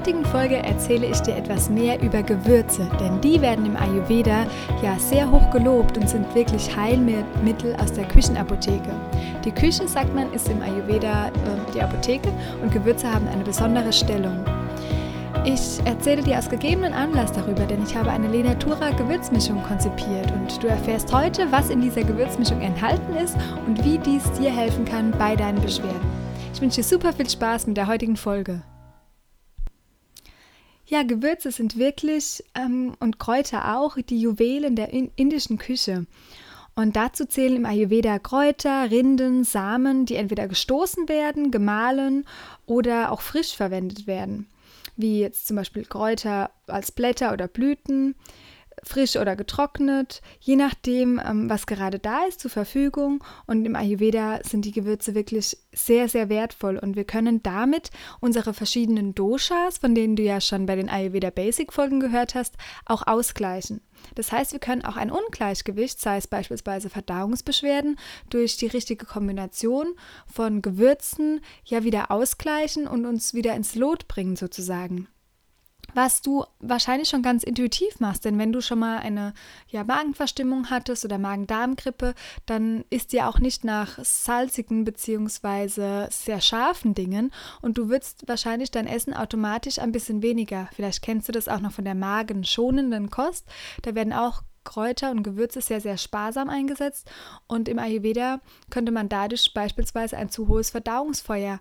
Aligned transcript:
Heutigen 0.00 0.24
Folge 0.24 0.56
erzähle 0.56 1.08
ich 1.08 1.20
dir 1.20 1.36
etwas 1.36 1.68
mehr 1.68 2.00
über 2.00 2.22
Gewürze, 2.22 2.88
denn 2.98 3.20
die 3.20 3.38
werden 3.42 3.66
im 3.66 3.76
Ayurveda 3.76 4.46
ja 4.82 4.98
sehr 4.98 5.30
hoch 5.30 5.50
gelobt 5.50 5.98
und 5.98 6.08
sind 6.08 6.34
wirklich 6.34 6.74
Heilmittel 6.74 7.76
aus 7.76 7.92
der 7.92 8.08
Küchenapotheke. 8.08 8.94
Die 9.44 9.50
Küche, 9.50 9.86
sagt 9.86 10.14
man, 10.14 10.32
ist 10.32 10.48
im 10.48 10.62
Ayurveda 10.62 11.26
äh, 11.26 11.30
die 11.74 11.82
Apotheke 11.82 12.32
und 12.62 12.72
Gewürze 12.72 13.12
haben 13.12 13.28
eine 13.28 13.44
besondere 13.44 13.92
Stellung. 13.92 14.42
Ich 15.44 15.78
erzähle 15.84 16.22
dir 16.22 16.38
aus 16.38 16.48
gegebenen 16.48 16.94
Anlass 16.94 17.32
darüber, 17.32 17.66
denn 17.66 17.82
ich 17.82 17.94
habe 17.94 18.10
eine 18.10 18.28
Lenatura 18.28 18.92
Gewürzmischung 18.92 19.62
konzipiert 19.64 20.32
und 20.32 20.62
du 20.62 20.68
erfährst 20.68 21.12
heute, 21.12 21.46
was 21.52 21.68
in 21.68 21.82
dieser 21.82 22.04
Gewürzmischung 22.04 22.62
enthalten 22.62 23.16
ist 23.22 23.36
und 23.66 23.84
wie 23.84 23.98
dies 23.98 24.22
dir 24.32 24.50
helfen 24.50 24.86
kann 24.86 25.10
bei 25.10 25.36
deinen 25.36 25.60
Beschwerden. 25.60 26.00
Ich 26.54 26.60
wünsche 26.62 26.76
dir 26.76 26.84
super 26.84 27.12
viel 27.12 27.28
Spaß 27.28 27.66
mit 27.66 27.76
der 27.76 27.86
heutigen 27.86 28.16
Folge. 28.16 28.62
Ja, 30.90 31.04
Gewürze 31.04 31.52
sind 31.52 31.78
wirklich 31.78 32.42
ähm, 32.56 32.94
und 32.98 33.20
Kräuter 33.20 33.78
auch 33.78 33.96
die 33.96 34.20
Juwelen 34.20 34.74
der 34.74 34.92
indischen 34.92 35.56
Küche. 35.56 36.04
Und 36.74 36.96
dazu 36.96 37.26
zählen 37.26 37.58
im 37.58 37.64
Ayurveda 37.64 38.18
Kräuter, 38.18 38.90
Rinden, 38.90 39.44
Samen, 39.44 40.04
die 40.04 40.16
entweder 40.16 40.48
gestoßen 40.48 41.08
werden, 41.08 41.52
gemahlen 41.52 42.26
oder 42.66 43.12
auch 43.12 43.20
frisch 43.20 43.54
verwendet 43.54 44.08
werden. 44.08 44.48
Wie 44.96 45.20
jetzt 45.20 45.46
zum 45.46 45.54
Beispiel 45.54 45.84
Kräuter 45.84 46.50
als 46.66 46.90
Blätter 46.90 47.32
oder 47.32 47.46
Blüten, 47.46 48.16
frisch 48.82 49.16
oder 49.16 49.36
getrocknet, 49.36 50.22
je 50.40 50.56
nachdem, 50.56 51.20
ähm, 51.24 51.50
was 51.50 51.66
gerade 51.66 51.98
da 51.98 52.24
ist, 52.26 52.40
zur 52.40 52.50
Verfügung. 52.50 53.22
Und 53.46 53.64
im 53.64 53.76
Ayurveda 53.76 54.40
sind 54.42 54.64
die 54.64 54.72
Gewürze 54.72 55.14
wirklich 55.14 55.58
sehr, 55.72 56.08
sehr 56.08 56.28
wertvoll 56.28 56.78
und 56.78 56.96
wir 56.96 57.04
können 57.04 57.42
damit 57.42 57.90
unsere 58.20 58.54
verschiedenen 58.54 59.14
Doshas, 59.14 59.78
von 59.78 59.94
denen 59.94 60.16
du 60.16 60.22
ja 60.22 60.40
schon 60.40 60.66
bei 60.66 60.76
den 60.76 60.88
Ayurveda 60.88 61.30
Basic 61.30 61.72
Folgen 61.72 62.00
gehört 62.00 62.34
hast, 62.34 62.56
auch 62.86 63.06
ausgleichen. 63.06 63.80
Das 64.14 64.32
heißt, 64.32 64.52
wir 64.52 64.60
können 64.60 64.84
auch 64.84 64.96
ein 64.96 65.10
Ungleichgewicht, 65.10 66.00
sei 66.00 66.16
es 66.16 66.26
beispielsweise 66.26 66.90
Verdauungsbeschwerden, 66.90 67.98
durch 68.30 68.56
die 68.56 68.66
richtige 68.66 69.06
Kombination 69.06 69.94
von 70.26 70.62
Gewürzen 70.62 71.40
ja 71.64 71.84
wieder 71.84 72.10
ausgleichen 72.10 72.86
und 72.86 73.04
uns 73.04 73.34
wieder 73.34 73.54
ins 73.54 73.74
Lot 73.74 74.08
bringen 74.08 74.36
sozusagen 74.36 75.08
was 75.94 76.22
du 76.22 76.44
wahrscheinlich 76.58 77.08
schon 77.08 77.22
ganz 77.22 77.42
intuitiv 77.42 78.00
machst. 78.00 78.24
Denn 78.24 78.38
wenn 78.38 78.52
du 78.52 78.60
schon 78.60 78.78
mal 78.78 78.98
eine 78.98 79.34
ja, 79.68 79.84
Magenverstimmung 79.84 80.70
hattest 80.70 81.04
oder 81.04 81.18
Magen-Darm-Grippe, 81.18 82.14
dann 82.46 82.84
isst 82.90 83.12
dir 83.12 83.28
auch 83.28 83.38
nicht 83.38 83.64
nach 83.64 83.98
salzigen 84.02 84.84
bzw. 84.84 86.06
sehr 86.10 86.40
scharfen 86.40 86.94
Dingen 86.94 87.32
und 87.62 87.78
du 87.78 87.88
würzt 87.88 88.26
wahrscheinlich 88.26 88.70
dein 88.70 88.86
Essen 88.86 89.14
automatisch 89.14 89.78
ein 89.78 89.92
bisschen 89.92 90.22
weniger. 90.22 90.68
Vielleicht 90.74 91.02
kennst 91.02 91.28
du 91.28 91.32
das 91.32 91.48
auch 91.48 91.60
noch 91.60 91.72
von 91.72 91.84
der 91.84 91.94
magenschonenden 91.94 93.10
Kost. 93.10 93.46
Da 93.82 93.94
werden 93.94 94.12
auch 94.12 94.42
Kräuter 94.64 95.10
und 95.10 95.22
Gewürze 95.22 95.60
sehr, 95.60 95.80
sehr 95.80 95.96
sparsam 95.96 96.48
eingesetzt 96.48 97.10
und 97.46 97.68
im 97.68 97.78
Ayurveda 97.78 98.40
könnte 98.68 98.92
man 98.92 99.08
dadurch 99.08 99.52
beispielsweise 99.54 100.16
ein 100.16 100.28
zu 100.28 100.48
hohes 100.48 100.70
Verdauungsfeuer 100.70 101.60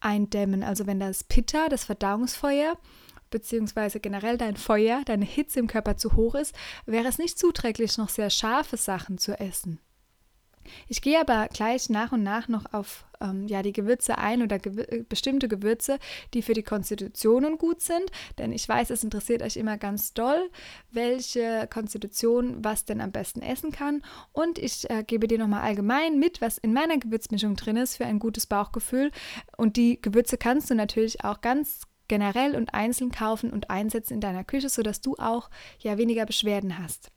eindämmen. 0.00 0.62
Also 0.62 0.86
wenn 0.86 1.00
das 1.00 1.24
Pitta, 1.24 1.68
das 1.68 1.84
Verdauungsfeuer, 1.84 2.76
beziehungsweise 3.36 4.00
generell 4.00 4.38
dein 4.38 4.56
Feuer, 4.56 5.02
deine 5.04 5.26
Hitze 5.26 5.58
im 5.58 5.66
Körper 5.66 5.98
zu 5.98 6.16
hoch 6.16 6.34
ist, 6.34 6.54
wäre 6.86 7.06
es 7.06 7.18
nicht 7.18 7.38
zuträglich, 7.38 7.98
noch 7.98 8.08
sehr 8.08 8.30
scharfe 8.30 8.78
Sachen 8.78 9.18
zu 9.18 9.38
essen. 9.38 9.78
Ich 10.88 11.02
gehe 11.02 11.20
aber 11.20 11.48
gleich 11.52 11.90
nach 11.90 12.12
und 12.12 12.22
nach 12.22 12.48
noch 12.48 12.72
auf 12.72 13.04
ähm, 13.20 13.46
ja, 13.46 13.62
die 13.62 13.74
Gewürze 13.74 14.18
ein 14.18 14.42
oder 14.42 14.58
gew 14.58 14.80
äh, 14.80 15.04
bestimmte 15.06 15.48
Gewürze, 15.48 15.98
die 16.32 16.40
für 16.40 16.54
die 16.54 16.62
Konstitutionen 16.62 17.58
gut 17.58 17.82
sind, 17.82 18.10
denn 18.38 18.52
ich 18.52 18.66
weiß, 18.68 18.90
es 18.90 19.04
interessiert 19.04 19.42
euch 19.42 19.56
immer 19.56 19.76
ganz 19.76 20.14
doll, 20.14 20.50
welche 20.90 21.68
Konstitution 21.72 22.64
was 22.64 22.86
denn 22.86 23.00
am 23.00 23.12
besten 23.12 23.42
essen 23.42 23.70
kann. 23.70 24.02
Und 24.32 24.58
ich 24.58 24.88
äh, 24.90 25.04
gebe 25.04 25.28
dir 25.28 25.38
nochmal 25.38 25.62
allgemein 25.62 26.18
mit, 26.18 26.40
was 26.40 26.58
in 26.58 26.72
meiner 26.72 26.98
Gewürzmischung 26.98 27.54
drin 27.54 27.76
ist 27.76 27.96
für 27.96 28.06
ein 28.06 28.18
gutes 28.18 28.46
Bauchgefühl. 28.46 29.10
Und 29.56 29.76
die 29.76 30.00
Gewürze 30.00 30.38
kannst 30.38 30.70
du 30.70 30.74
natürlich 30.74 31.22
auch 31.22 31.42
ganz 31.42 31.82
generell 32.08 32.56
und 32.56 32.74
einzeln 32.74 33.10
kaufen 33.10 33.50
und 33.50 33.70
einsetzen 33.70 34.14
in 34.14 34.20
deiner 34.20 34.44
Küche, 34.44 34.68
sodass 34.68 35.00
du 35.00 35.14
auch 35.18 35.50
ja 35.78 35.98
weniger 35.98 36.26
Beschwerden 36.26 36.78
hast. 36.78 37.10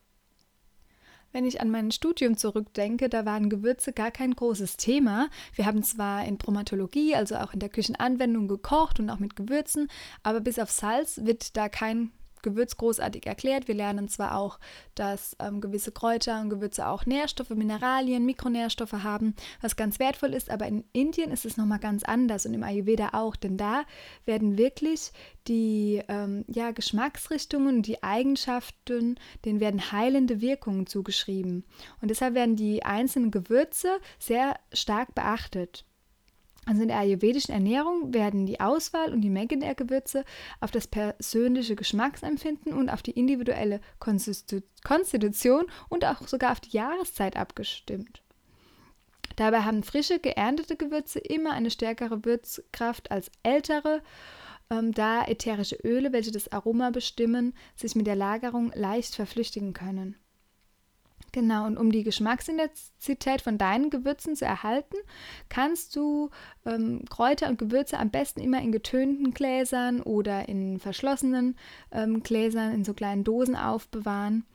Wenn 1.31 1.45
ich 1.45 1.61
an 1.61 1.69
mein 1.69 1.91
Studium 1.91 2.37
zurückdenke, 2.37 3.07
da 3.07 3.23
waren 3.23 3.49
Gewürze 3.49 3.93
gar 3.93 4.09
kein 4.09 4.33
großes 4.33 4.77
Thema. 4.77 5.29
Wir 5.53 5.67
haben 5.67 5.83
zwar 5.83 6.25
in 6.25 6.37
Bromatologie, 6.37 7.13
also 7.13 7.35
auch 7.35 7.53
in 7.53 7.59
der 7.59 7.69
Küchenanwendung 7.69 8.47
gekocht 8.47 8.99
und 8.99 9.09
auch 9.11 9.19
mit 9.19 9.35
Gewürzen, 9.35 9.89
aber 10.23 10.41
bis 10.41 10.57
auf 10.57 10.71
Salz 10.71 11.21
wird 11.23 11.55
da 11.55 11.69
kein 11.69 12.11
Gewürz 12.41 12.77
großartig 12.77 13.25
erklärt. 13.25 13.67
Wir 13.67 13.75
lernen 13.75 14.07
zwar 14.07 14.37
auch, 14.37 14.59
dass 14.95 15.35
ähm, 15.39 15.61
gewisse 15.61 15.91
Kräuter 15.91 16.41
und 16.41 16.49
Gewürze 16.49 16.87
auch 16.87 17.05
Nährstoffe, 17.05 17.49
Mineralien, 17.51 18.25
Mikronährstoffe 18.25 18.93
haben, 18.93 19.35
was 19.61 19.75
ganz 19.75 19.99
wertvoll 19.99 20.33
ist, 20.33 20.49
aber 20.49 20.67
in 20.67 20.83
Indien 20.93 21.31
ist 21.31 21.45
es 21.45 21.57
nochmal 21.57 21.79
ganz 21.79 22.03
anders 22.03 22.45
und 22.45 22.53
im 22.53 22.63
Ayurveda 22.63 23.09
auch, 23.13 23.35
denn 23.35 23.57
da 23.57 23.83
werden 24.25 24.57
wirklich 24.57 25.11
die 25.47 26.01
ähm, 26.07 26.45
ja, 26.47 26.71
Geschmacksrichtungen 26.71 27.81
die 27.81 28.03
Eigenschaften, 28.03 29.15
denen 29.45 29.59
werden 29.59 29.91
heilende 29.91 30.41
Wirkungen 30.41 30.85
zugeschrieben. 30.85 31.65
Und 32.01 32.11
deshalb 32.11 32.35
werden 32.35 32.55
die 32.55 32.83
einzelnen 32.83 33.31
Gewürze 33.31 33.99
sehr 34.19 34.59
stark 34.71 35.15
beachtet. 35.15 35.85
Also 36.69 36.83
in 36.83 36.89
der 36.89 36.99
ayurvedischen 36.99 37.51
Ernährung 37.51 38.13
werden 38.13 38.45
die 38.45 38.59
Auswahl 38.59 39.11
und 39.11 39.21
die 39.21 39.31
Menge 39.31 39.57
der 39.57 39.73
Gewürze 39.73 40.23
auf 40.59 40.69
das 40.69 40.85
persönliche 40.85 41.75
Geschmacksempfinden 41.75 42.73
und 42.73 42.89
auf 42.89 43.01
die 43.01 43.13
individuelle 43.13 43.81
Konstitution 43.97 45.65
und 45.89 46.05
auch 46.05 46.27
sogar 46.27 46.51
auf 46.51 46.59
die 46.59 46.77
Jahreszeit 46.77 47.37
abgestimmt. 47.37 48.21
Dabei 49.35 49.61
haben 49.61 49.81
frische, 49.81 50.19
geerntete 50.19 50.75
Gewürze 50.75 51.17
immer 51.17 51.53
eine 51.53 51.71
stärkere 51.71 52.23
Würzkraft 52.23 53.09
als 53.09 53.31
ältere, 53.41 54.03
ähm, 54.69 54.91
da 54.91 55.25
ätherische 55.25 55.77
Öle, 55.83 56.13
welche 56.13 56.31
das 56.31 56.51
Aroma 56.51 56.91
bestimmen, 56.91 57.55
sich 57.75 57.95
mit 57.95 58.05
der 58.05 58.15
Lagerung 58.15 58.71
leicht 58.75 59.15
verflüchtigen 59.15 59.73
können. 59.73 60.17
Genau, 61.31 61.67
und 61.67 61.77
um 61.77 61.91
die 61.91 62.03
Geschmacksintensität 62.03 63.41
von 63.41 63.57
deinen 63.57 63.89
Gewürzen 63.89 64.35
zu 64.35 64.45
erhalten, 64.45 64.95
kannst 65.47 65.95
du 65.95 66.31
ähm, 66.65 67.05
Kräuter 67.09 67.49
und 67.49 67.59
Gewürze 67.59 67.99
am 67.99 68.09
besten 68.09 68.39
immer 68.41 68.61
in 68.61 68.71
getönten 68.71 69.31
Gläsern 69.31 70.01
oder 70.01 70.49
in 70.49 70.79
verschlossenen 70.79 71.55
ähm, 71.91 72.23
Gläsern, 72.23 72.73
in 72.73 72.83
so 72.83 72.93
kleinen 72.93 73.23
Dosen 73.23 73.55
aufbewahren. 73.55 74.45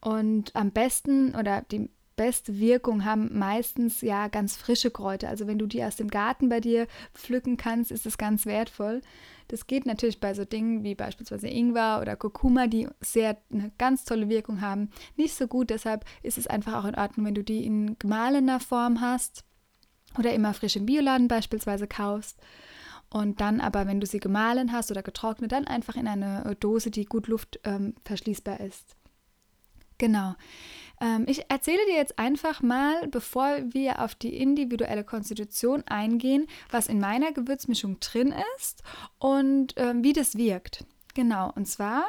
Und 0.00 0.54
am 0.54 0.70
besten 0.70 1.34
oder 1.34 1.62
die 1.62 1.90
beste 2.16 2.58
Wirkung 2.58 3.04
haben 3.04 3.38
meistens 3.38 4.00
ja 4.00 4.28
ganz 4.28 4.56
frische 4.56 4.90
Kräuter. 4.90 5.28
Also 5.28 5.46
wenn 5.46 5.58
du 5.58 5.66
die 5.66 5.84
aus 5.84 5.96
dem 5.96 6.08
Garten 6.08 6.48
bei 6.48 6.60
dir 6.60 6.86
pflücken 7.14 7.56
kannst, 7.56 7.92
ist 7.92 8.06
es 8.06 8.18
ganz 8.18 8.46
wertvoll. 8.46 9.02
Das 9.48 9.66
geht 9.66 9.86
natürlich 9.86 10.18
bei 10.18 10.34
so 10.34 10.44
Dingen 10.44 10.82
wie 10.82 10.94
beispielsweise 10.94 11.48
Ingwer 11.48 12.00
oder 12.00 12.16
Kurkuma, 12.16 12.66
die 12.66 12.88
sehr 13.00 13.36
eine 13.52 13.70
ganz 13.78 14.04
tolle 14.04 14.28
Wirkung 14.28 14.60
haben, 14.60 14.90
nicht 15.16 15.34
so 15.34 15.46
gut. 15.46 15.70
Deshalb 15.70 16.04
ist 16.22 16.38
es 16.38 16.46
einfach 16.46 16.74
auch 16.74 16.88
in 16.88 16.96
Ordnung, 16.96 17.26
wenn 17.26 17.34
du 17.34 17.44
die 17.44 17.64
in 17.64 17.98
gemahlener 17.98 18.58
Form 18.58 19.00
hast 19.00 19.44
oder 20.18 20.32
immer 20.32 20.54
frisch 20.54 20.76
im 20.76 20.86
Bioladen 20.86 21.28
beispielsweise 21.28 21.86
kaufst. 21.86 22.40
Und 23.08 23.40
dann 23.40 23.60
aber, 23.60 23.86
wenn 23.86 24.00
du 24.00 24.06
sie 24.06 24.18
gemahlen 24.18 24.72
hast 24.72 24.90
oder 24.90 25.02
getrocknet, 25.02 25.52
dann 25.52 25.66
einfach 25.66 25.94
in 25.94 26.08
eine 26.08 26.56
Dose, 26.58 26.90
die 26.90 27.04
gut 27.04 27.28
luftverschließbar 27.28 28.60
ähm, 28.60 28.66
ist. 28.66 28.96
Genau. 29.98 30.34
Ähm, 31.00 31.24
ich 31.28 31.50
erzähle 31.50 31.84
dir 31.86 31.96
jetzt 31.96 32.18
einfach 32.18 32.62
mal, 32.62 33.06
bevor 33.08 33.58
wir 33.70 34.02
auf 34.02 34.14
die 34.14 34.36
individuelle 34.36 35.04
Konstitution 35.04 35.82
eingehen, 35.86 36.46
was 36.70 36.86
in 36.86 37.00
meiner 37.00 37.32
Gewürzmischung 37.32 38.00
drin 38.00 38.34
ist 38.56 38.82
und 39.18 39.74
ähm, 39.76 40.02
wie 40.02 40.12
das 40.12 40.36
wirkt. 40.36 40.84
Genau, 41.14 41.52
und 41.54 41.66
zwar 41.66 42.04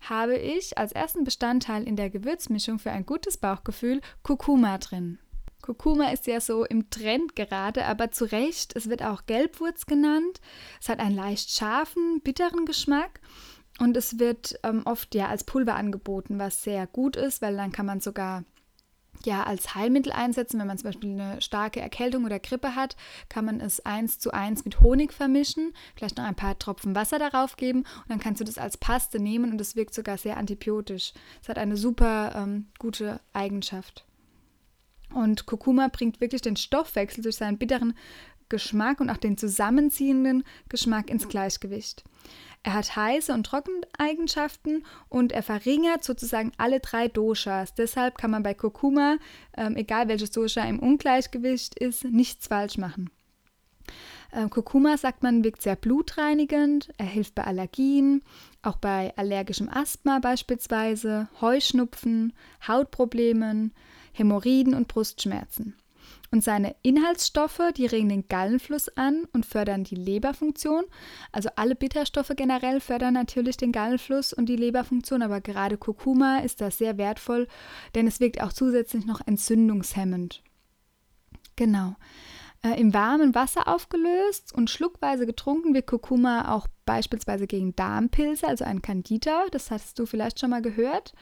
habe 0.00 0.36
ich 0.36 0.78
als 0.78 0.92
ersten 0.92 1.24
Bestandteil 1.24 1.84
in 1.84 1.96
der 1.96 2.10
Gewürzmischung 2.10 2.78
für 2.78 2.90
ein 2.90 3.06
gutes 3.06 3.36
Bauchgefühl 3.36 4.00
Kurkuma 4.22 4.78
drin. 4.78 5.18
Kurkuma 5.62 6.10
ist 6.10 6.26
ja 6.26 6.40
so 6.40 6.64
im 6.64 6.90
Trend 6.90 7.34
gerade, 7.36 7.86
aber 7.86 8.10
zu 8.10 8.26
Recht, 8.26 8.76
es 8.76 8.90
wird 8.90 9.02
auch 9.02 9.24
Gelbwurz 9.24 9.86
genannt. 9.86 10.42
Es 10.78 10.90
hat 10.90 10.98
einen 10.98 11.16
leicht 11.16 11.50
scharfen, 11.50 12.20
bitteren 12.20 12.66
Geschmack 12.66 13.20
und 13.78 13.96
es 13.96 14.18
wird 14.18 14.58
ähm, 14.62 14.82
oft 14.84 15.14
ja 15.14 15.28
als 15.28 15.44
Pulver 15.44 15.74
angeboten, 15.74 16.38
was 16.38 16.62
sehr 16.62 16.86
gut 16.86 17.16
ist, 17.16 17.42
weil 17.42 17.56
dann 17.56 17.72
kann 17.72 17.86
man 17.86 18.00
sogar 18.00 18.44
ja 19.24 19.44
als 19.44 19.74
Heilmittel 19.74 20.12
einsetzen. 20.12 20.60
Wenn 20.60 20.66
man 20.66 20.78
zum 20.78 20.88
Beispiel 20.88 21.10
eine 21.10 21.40
starke 21.40 21.80
Erkältung 21.80 22.24
oder 22.24 22.38
Grippe 22.38 22.76
hat, 22.76 22.96
kann 23.28 23.44
man 23.44 23.60
es 23.60 23.84
eins 23.84 24.18
zu 24.18 24.32
eins 24.32 24.64
mit 24.64 24.80
Honig 24.80 25.12
vermischen, 25.12 25.72
vielleicht 25.96 26.18
noch 26.18 26.24
ein 26.24 26.36
paar 26.36 26.58
Tropfen 26.58 26.94
Wasser 26.94 27.18
darauf 27.18 27.56
geben 27.56 27.80
und 27.80 28.10
dann 28.10 28.20
kannst 28.20 28.40
du 28.40 28.44
das 28.44 28.58
als 28.58 28.76
Paste 28.76 29.18
nehmen 29.18 29.52
und 29.52 29.60
es 29.60 29.76
wirkt 29.76 29.94
sogar 29.94 30.18
sehr 30.18 30.36
antibiotisch. 30.36 31.12
Es 31.42 31.48
hat 31.48 31.58
eine 31.58 31.76
super 31.76 32.34
ähm, 32.36 32.66
gute 32.78 33.20
Eigenschaft. 33.32 34.04
Und 35.12 35.46
Kurkuma 35.46 35.88
bringt 35.88 36.20
wirklich 36.20 36.42
den 36.42 36.56
Stoffwechsel 36.56 37.22
durch 37.22 37.36
seinen 37.36 37.58
bitteren 37.58 37.94
Geschmack 38.48 39.00
und 39.00 39.10
auch 39.10 39.16
den 39.16 39.38
zusammenziehenden 39.38 40.44
Geschmack 40.68 41.08
ins 41.08 41.28
Gleichgewicht. 41.28 42.04
Er 42.64 42.72
hat 42.72 42.96
heiße 42.96 43.32
und 43.34 43.44
trockene 43.44 43.82
Eigenschaften 43.98 44.84
und 45.10 45.32
er 45.32 45.42
verringert 45.42 46.02
sozusagen 46.02 46.50
alle 46.56 46.80
drei 46.80 47.08
Doshas. 47.08 47.74
Deshalb 47.74 48.16
kann 48.16 48.30
man 48.30 48.42
bei 48.42 48.54
Kurkuma, 48.54 49.18
ähm, 49.54 49.76
egal 49.76 50.08
welches 50.08 50.30
Dosha 50.30 50.64
im 50.64 50.78
Ungleichgewicht 50.78 51.78
ist, 51.78 52.04
nichts 52.04 52.46
falsch 52.46 52.78
machen. 52.78 53.10
Ähm, 54.32 54.48
Kurkuma, 54.48 54.96
sagt 54.96 55.22
man, 55.22 55.44
wirkt 55.44 55.60
sehr 55.60 55.76
blutreinigend, 55.76 56.88
er 56.96 57.04
hilft 57.04 57.34
bei 57.34 57.44
Allergien, 57.44 58.22
auch 58.62 58.76
bei 58.76 59.12
allergischem 59.16 59.68
Asthma 59.68 60.18
beispielsweise, 60.18 61.28
Heuschnupfen, 61.42 62.32
Hautproblemen, 62.66 63.74
Hämorrhoiden 64.14 64.74
und 64.74 64.88
Brustschmerzen. 64.88 65.76
Und 66.34 66.42
seine 66.42 66.74
Inhaltsstoffe, 66.82 67.60
die 67.76 67.86
regen 67.86 68.08
den 68.08 68.26
Gallenfluss 68.26 68.88
an 68.96 69.28
und 69.32 69.46
fördern 69.46 69.84
die 69.84 69.94
Leberfunktion. 69.94 70.82
Also 71.30 71.48
alle 71.54 71.76
Bitterstoffe 71.76 72.32
generell 72.34 72.80
fördern 72.80 73.14
natürlich 73.14 73.56
den 73.56 73.70
Gallenfluss 73.70 74.32
und 74.32 74.46
die 74.46 74.56
Leberfunktion, 74.56 75.22
aber 75.22 75.40
gerade 75.40 75.78
Kurkuma 75.78 76.38
ist 76.38 76.60
da 76.60 76.72
sehr 76.72 76.98
wertvoll, 76.98 77.46
denn 77.94 78.08
es 78.08 78.18
wirkt 78.18 78.42
auch 78.42 78.52
zusätzlich 78.52 79.06
noch 79.06 79.20
entzündungshemmend. 79.24 80.42
Genau. 81.54 81.94
Äh, 82.64 82.80
Im 82.80 82.92
warmen 82.92 83.36
Wasser 83.36 83.68
aufgelöst 83.68 84.52
und 84.52 84.70
schluckweise 84.70 85.26
getrunken 85.26 85.72
wird 85.72 85.86
Kurkuma 85.86 86.52
auch 86.52 86.66
beispielsweise 86.84 87.46
gegen 87.46 87.76
Darmpilze, 87.76 88.48
also 88.48 88.64
ein 88.64 88.82
Candida, 88.82 89.44
das 89.52 89.70
hast 89.70 90.00
du 90.00 90.04
vielleicht 90.04 90.40
schon 90.40 90.50
mal 90.50 90.62
gehört. 90.62 91.14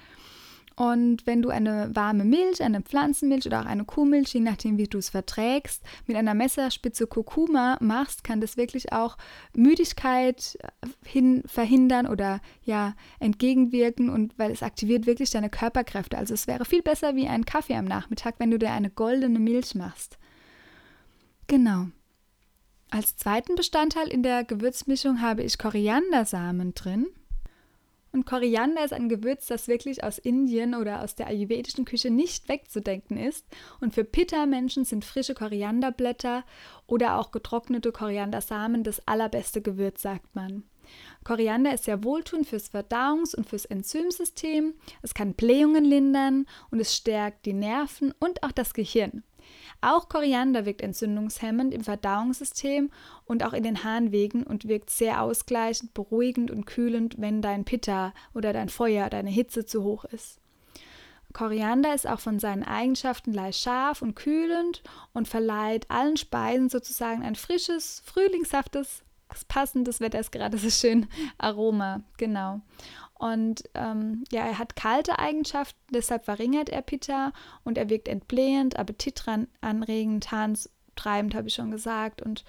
Und 0.77 1.27
wenn 1.27 1.43
du 1.43 1.51
eine 1.51 1.91
warme 1.95 2.25
Milch, 2.25 2.63
eine 2.63 2.81
Pflanzenmilch 2.81 3.47
oder 3.47 3.61
auch 3.61 3.67
eine 3.67 3.85
Kuhmilch, 3.85 4.33
je 4.35 4.41
nachdem 4.41 4.79
wie 4.79 4.87
du 4.87 4.99
es 4.99 5.11
verträgst, 5.11 5.83
mit 6.07 6.17
einer 6.17 6.35
Messerspitze 6.35 7.07
Kurkuma 7.07 7.77
machst, 7.81 8.25
kann 8.25 8.41
das 8.41 8.57
wirklich 8.57 8.93
auch 8.93 9.17
Müdigkeit 9.55 10.59
äh, 10.61 10.89
hin 11.05 11.43
verhindern 11.47 12.07
oder 12.07 12.41
ja 12.65 12.95
entgegenwirken 13.21 14.09
und 14.09 14.39
weil 14.39 14.51
es 14.51 14.63
aktiviert 14.63 15.07
wirklich 15.07 15.31
deine 15.31 15.51
Körperkräfte. 15.51 16.17
Also 16.17 16.35
es 16.35 16.47
wäre 16.47 16.65
viel 16.65 16.83
besser 16.83 17.15
wie 17.17 17.29
ein 17.29 17.45
Kaffee 17.45 17.77
am 17.77 17.85
Nachmittag, 17.85 18.37
wenn 18.39 18.51
du 18.51 18.59
dir 18.59 18.71
eine 18.71 18.91
goldene 18.91 19.39
Milch 19.39 19.75
machst. 19.75 20.19
Genau. 21.47 21.87
Als 22.91 23.17
zweiten 23.17 23.55
Bestandteil 23.55 24.09
in 24.09 24.23
der 24.23 24.45
Gewürzmischung 24.45 25.21
habe 25.21 25.43
ich 25.43 25.59
Koriandersamen 25.59 26.75
drin. 26.75 27.07
Und 28.13 28.27
Koriander 28.27 28.85
ist 28.85 28.93
ein 28.93 29.09
Gewürz, 29.09 29.47
das 29.47 29.69
wirklich 29.69 30.05
aus 30.05 30.19
Indien 30.19 30.75
oder 30.75 31.03
aus 31.03 31.15
der 31.15 31.29
ayurvedischen 31.29 31.87
Küche 31.87 32.11
nicht 32.11 32.49
wegzudenken 32.49 33.17
ist. 33.17 33.47
Und 33.81 33.95
für 33.95 34.05
Pitta-Menschen 34.05 34.85
sind 34.85 35.05
frische 35.05 35.35
Korianderblätter 35.35 36.45
oder 36.87 37.19
auch 37.19 37.31
getrocknete 37.31 37.91
Koriandersamen 37.91 38.85
das 38.85 39.07
allerbeste 39.09 39.63
Gewürz, 39.63 40.03
sagt 40.03 40.35
man. 40.35 40.65
Koriander 41.25 41.73
ist 41.73 41.85
sehr 41.85 42.05
wohltuend 42.05 42.47
fürs 42.47 42.69
Verdauungs- 42.69 43.35
und 43.35 43.49
fürs 43.49 43.65
Enzymsystem. 43.65 44.75
Es 45.01 45.15
kann 45.15 45.35
Blähungen 45.35 45.85
lindern 45.85 46.47
und 46.71 46.81
es 46.81 46.95
stärkt 46.95 47.47
die 47.47 47.53
Nerven 47.53 48.13
und 48.19 48.43
auch 48.43 48.53
das 48.53 48.75
Gehirn. 48.75 49.23
Auch 49.81 50.09
Koriander 50.09 50.65
wirkt 50.67 50.81
entzündungshemmend 50.81 51.75
im 51.75 51.85
Verdauungssystem 51.85 52.91
und 53.25 53.45
auch 53.45 53.53
in 53.53 53.63
den 53.63 53.85
Harnwegen 53.85 54.45
und 54.45 54.69
wirkt 54.69 54.91
sehr 54.91 55.23
ausgleichend, 55.23 55.95
beruhigend 55.95 56.51
und 56.51 56.67
kühlend, 56.67 57.17
wenn 57.19 57.43
dein 57.43 57.65
Pitta 57.65 58.13
oder 58.35 58.53
dein 58.53 58.69
Feuer, 58.69 59.11
deine 59.11 59.31
Hitze 59.31 59.67
zu 59.67 59.83
hoch 59.85 60.05
ist. 60.05 60.39
Koriander 61.33 61.95
ist 61.95 62.07
auch 62.07 62.21
von 62.21 62.39
seinen 62.39 62.63
Eigenschaften 62.63 63.33
leicht 63.33 63.61
scharf 63.61 64.03
und 64.03 64.15
kühlend 64.15 64.83
und 65.13 65.29
verleiht 65.29 65.91
allen 65.91 66.17
Speisen 66.17 66.69
sozusagen 66.69 67.23
ein 67.23 67.37
frisches, 67.37 68.03
frühlingshaftes, 68.05 69.03
passendes 69.49 70.01
Wetter 70.01 70.21
ist 70.21 70.33
gerade 70.33 70.59
so 70.59 70.71
schön 70.71 71.09
Aroma, 71.39 72.03
genau. 72.19 72.61
Und 73.23 73.63
ähm, 73.75 74.25
ja, 74.33 74.45
er 74.45 74.59
hat 74.59 74.75
kalte 74.75 75.21
Eigenschaften, 75.21 75.79
deshalb 75.95 76.25
verringert 76.25 76.71
er 76.71 76.83
Pitta 76.83 77.33
und 77.63 77.79
er 77.79 77.89
wirkt 77.89 78.09
entblähend, 78.09 78.77
appetitanregend, 78.77 80.33
harntreibend, 80.33 81.37
habe 81.37 81.47
ich 81.47 81.55
schon 81.55 81.71
gesagt. 81.71 82.21
Und 82.21 82.45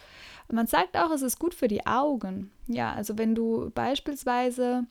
man 0.52 0.66
sagt 0.66 0.98
auch, 0.98 1.12
es 1.12 1.22
ist 1.22 1.38
gut 1.38 1.54
für 1.54 1.68
die 1.68 1.86
Augen. 1.86 2.50
Ja, 2.66 2.92
also 2.92 3.20
wenn 3.20 3.36
du 3.36 3.70
beispielsweise 3.76 4.88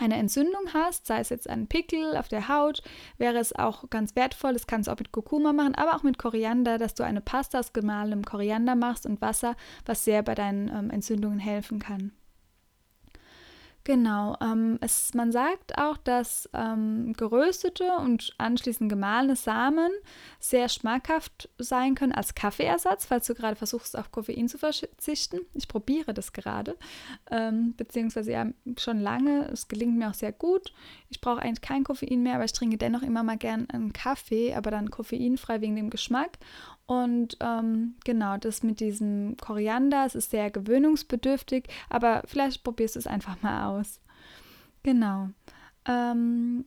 eine 0.00 0.16
Entzündung 0.16 0.74
hast, 0.74 1.06
sei 1.06 1.20
es 1.20 1.28
jetzt 1.28 1.48
ein 1.48 1.68
Pickel 1.68 2.16
auf 2.16 2.26
der 2.26 2.48
Haut, 2.48 2.82
wäre 3.18 3.38
es 3.38 3.54
auch 3.54 3.88
ganz 3.90 4.16
wertvoll, 4.16 4.52
das 4.52 4.66
kannst 4.66 4.88
du 4.88 4.92
auch 4.92 4.98
mit 4.98 5.12
Kurkuma 5.12 5.52
machen, 5.52 5.76
aber 5.76 5.94
auch 5.94 6.02
mit 6.02 6.18
Koriander, 6.18 6.76
dass 6.76 6.94
du 6.94 7.04
eine 7.04 7.20
Pasta 7.20 7.60
aus 7.60 7.72
gemahlenem 7.72 8.24
Koriander 8.24 8.74
machst 8.74 9.06
und 9.06 9.20
Wasser, 9.20 9.54
was 9.86 10.04
sehr 10.04 10.24
bei 10.24 10.34
deinen 10.34 10.66
ähm, 10.68 10.90
Entzündungen 10.90 11.38
helfen 11.38 11.78
kann. 11.78 12.10
Genau, 13.84 14.36
ähm, 14.42 14.78
es, 14.82 15.14
man 15.14 15.32
sagt 15.32 15.78
auch, 15.78 15.96
dass 15.96 16.46
ähm, 16.52 17.14
geröstete 17.16 17.90
und 18.00 18.34
anschließend 18.36 18.90
gemahlene 18.90 19.34
Samen 19.34 19.90
sehr 20.38 20.68
schmackhaft 20.68 21.48
sein 21.56 21.94
können 21.94 22.12
als 22.12 22.34
Kaffeeersatz, 22.34 23.06
falls 23.06 23.26
du 23.26 23.34
gerade 23.34 23.56
versuchst, 23.56 23.96
auf 23.96 24.10
Koffein 24.10 24.46
zu 24.46 24.58
verzichten. 24.58 25.40
Ich 25.54 25.68
probiere 25.68 26.12
das 26.12 26.34
gerade, 26.34 26.76
ähm, 27.30 27.74
beziehungsweise 27.78 28.32
ja 28.32 28.46
schon 28.76 29.00
lange. 29.00 29.48
Es 29.52 29.68
gelingt 29.68 29.96
mir 29.96 30.10
auch 30.10 30.14
sehr 30.14 30.32
gut. 30.32 30.74
Ich 31.08 31.22
brauche 31.22 31.40
eigentlich 31.40 31.62
kein 31.62 31.84
Koffein 31.84 32.22
mehr, 32.22 32.34
aber 32.34 32.44
ich 32.44 32.52
trinke 32.52 32.76
dennoch 32.76 33.02
immer 33.02 33.22
mal 33.22 33.38
gern 33.38 33.70
einen 33.70 33.94
Kaffee, 33.94 34.54
aber 34.54 34.70
dann 34.70 34.90
koffeinfrei 34.90 35.62
wegen 35.62 35.76
dem 35.76 35.88
Geschmack. 35.88 36.38
Und 36.88 37.36
ähm, 37.40 37.96
genau, 38.04 38.38
das 38.38 38.62
mit 38.62 38.80
diesem 38.80 39.36
Koriander, 39.36 40.06
es 40.06 40.14
ist 40.14 40.30
sehr 40.30 40.50
gewöhnungsbedürftig, 40.50 41.64
aber 41.90 42.22
vielleicht 42.24 42.64
probierst 42.64 42.94
du 42.94 43.00
es 43.00 43.06
einfach 43.06 43.42
mal 43.42 43.66
aus. 43.66 44.00
Genau. 44.82 45.28
Ähm, 45.86 46.64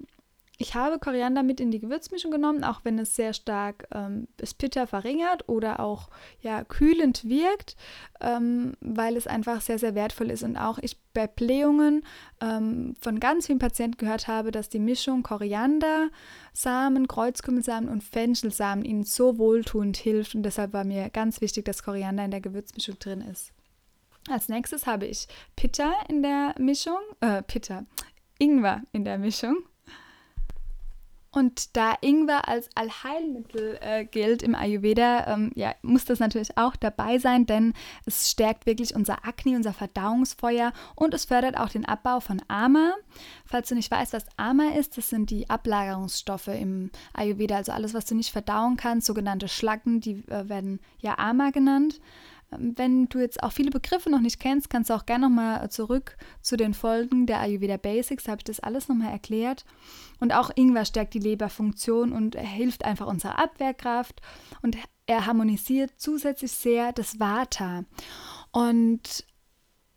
ich 0.62 0.76
habe 0.76 1.00
Koriander 1.00 1.44
mit 1.44 1.60
in 1.60 1.72
die 1.72 1.80
Gewürzmischung 1.80 2.32
genommen, 2.32 2.64
auch 2.64 2.82
wenn 2.84 3.00
es 3.00 3.16
sehr 3.16 3.34
stark 3.34 3.88
ähm, 3.94 4.28
das 4.38 4.54
Pitter 4.54 4.86
verringert 4.86 5.50
oder 5.50 5.80
auch 5.80 6.10
ja, 6.42 6.64
kühlend 6.64 7.28
wirkt, 7.28 7.76
ähm, 8.22 8.74
weil 8.80 9.18
es 9.18 9.28
einfach 9.28 9.62
sehr, 9.62 9.80
sehr 9.80 9.96
wertvoll 9.96 10.30
ist. 10.30 10.44
Und 10.44 10.56
auch 10.56 10.78
ich 10.80 10.98
bei 11.14 11.28
Blähungen 11.28 12.04
ähm, 12.42 12.94
von 13.02 13.20
ganz 13.20 13.48
vielen 13.48 13.60
Patienten 13.60 13.98
gehört 13.98 14.28
habe, 14.28 14.52
dass 14.52 14.70
die 14.70 14.80
Mischung 14.80 15.24
Koriander, 15.24 16.10
Samen, 16.54 17.08
Kreuzkümmelsamen 17.08 17.90
und 17.90 18.04
Fenchelsamen 18.04 18.86
ihnen 18.86 19.04
so 19.04 19.38
wohltuend 19.38 19.98
hilft. 19.98 20.36
Und 20.36 20.44
deshalb 20.44 20.74
war 20.74 20.84
mir 20.84 21.10
ganz 21.10 21.42
wichtig, 21.42 21.66
dass 21.66 21.84
Koriander 21.84 22.26
in 22.26 22.32
der 22.32 22.42
Gewürzmischung 22.42 23.00
drin 23.00 23.22
ist. 23.22 23.52
Als 24.30 24.50
nächstes 24.50 24.86
habe 24.86 25.08
ich 25.08 25.28
Pitta 25.56 25.92
in 26.08 26.22
der 26.22 26.54
Mischung, 26.60 27.00
äh, 27.22 27.42
Pitta, 27.42 27.86
Ingwer 28.38 28.84
in 28.92 29.04
der 29.04 29.18
Mischung. 29.18 29.58
Und 31.34 31.78
da 31.78 31.96
Ingwer 32.02 32.50
als 32.50 32.70
Allheilmittel 32.76 33.80
äh, 33.80 34.04
gilt 34.04 34.44
im 34.44 34.54
Ayurveda, 34.54 35.28
ähm, 35.28 35.52
ja, 35.56 35.74
muss 35.82 36.04
das 36.04 36.20
natürlich 36.20 36.58
auch 36.58 36.76
dabei 36.76 37.20
sein, 37.20 37.46
denn 37.46 37.74
es 38.06 38.30
stärkt 38.30 38.66
wirklich 38.66 38.94
unser 38.96 39.26
Akne, 39.26 39.56
unser 39.56 39.72
Verdauungsfeuer 39.72 40.74
und 40.94 41.14
es 41.14 41.24
fördert 41.24 41.58
auch 41.58 41.70
den 41.70 41.86
Abbau 41.86 42.20
von 42.20 42.42
Ama. 42.50 42.96
Falls 43.46 43.70
du 43.70 43.76
nicht 43.76 43.90
weißt, 43.90 44.12
was 44.12 44.26
Ama 44.36 44.72
ist, 44.78 44.98
das 44.98 45.10
sind 45.10 45.30
die 45.30 45.50
Ablagerungsstoffe 45.50 46.50
im 46.50 46.92
Ayurveda, 47.14 47.56
also 47.56 47.72
alles, 47.72 47.94
was 47.94 48.04
du 48.04 48.16
nicht 48.16 48.32
verdauen 48.32 48.76
kannst, 48.76 49.08
sogenannte 49.08 49.48
Schlacken, 49.48 50.02
die 50.02 50.26
äh, 50.28 50.50
werden 50.50 50.82
ja 51.00 51.18
Ama 51.18 51.52
genannt. 51.52 52.02
Ähm, 52.52 52.74
wenn 52.78 53.08
du 53.08 53.20
jetzt 53.20 53.44
auch 53.44 53.52
viele 53.52 53.72
Begriffe 53.72 54.10
noch 54.10 54.20
nicht 54.20 54.40
kennst, 54.40 54.70
kannst 54.70 54.90
du 54.90 54.94
auch 54.94 55.06
gerne 55.06 55.28
nochmal 55.28 55.70
zurück 55.70 56.18
zu 56.42 56.58
den 56.58 56.74
Folgen 56.74 57.26
der 57.26 57.40
Ayurveda 57.40 57.78
Basics, 57.78 58.26
da 58.26 58.32
habe 58.32 58.40
ich 58.40 58.46
das 58.46 58.60
alles 58.60 58.88
nochmal 58.88 59.12
erklärt. 59.12 59.66
Und 60.20 60.34
auch 60.34 60.52
Ingwer 60.56 60.86
stärkt 60.86 61.14
die 61.14 61.20
Leberfunktion 61.20 62.12
und 62.12 62.36
hilft 62.38 62.86
einfach 62.86 63.08
unserer 63.08 63.40
Abwehrkraft 63.40 64.22
und 64.62 64.78
er 65.08 65.26
harmonisiert 65.26 65.92
zusätzlich 65.98 66.52
sehr 66.52 66.94
das 66.94 67.20
Vata. 67.20 67.84
Und 68.52 69.26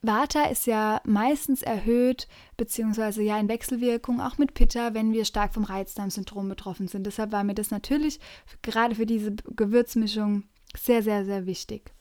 Vata 0.03 0.45
ist 0.45 0.67
ja 0.67 1.01
meistens 1.05 1.63
erhöht, 1.63 2.29
beziehungsweise 2.57 3.23
ja 3.23 3.39
in 3.39 3.49
Wechselwirkung 3.49 4.21
auch 4.21 4.39
mit 4.39 4.55
Pitta, 4.55 4.93
wenn 4.93 5.13
wir 5.13 5.25
stark 5.25 5.55
vom 5.55 5.65
Reizdarmsyndrom 5.65 6.49
betroffen 6.49 6.89
sind. 6.89 7.07
Deshalb 7.07 7.33
war 7.33 7.45
mir 7.45 7.55
das 7.55 7.71
natürlich 7.71 8.21
gerade 8.63 8.97
für 8.97 9.07
diese 9.07 9.33
Gewürzmischung 9.33 10.45
sehr, 10.77 11.03
sehr, 11.03 11.25
sehr 11.25 11.47
wichtig. 11.47 11.95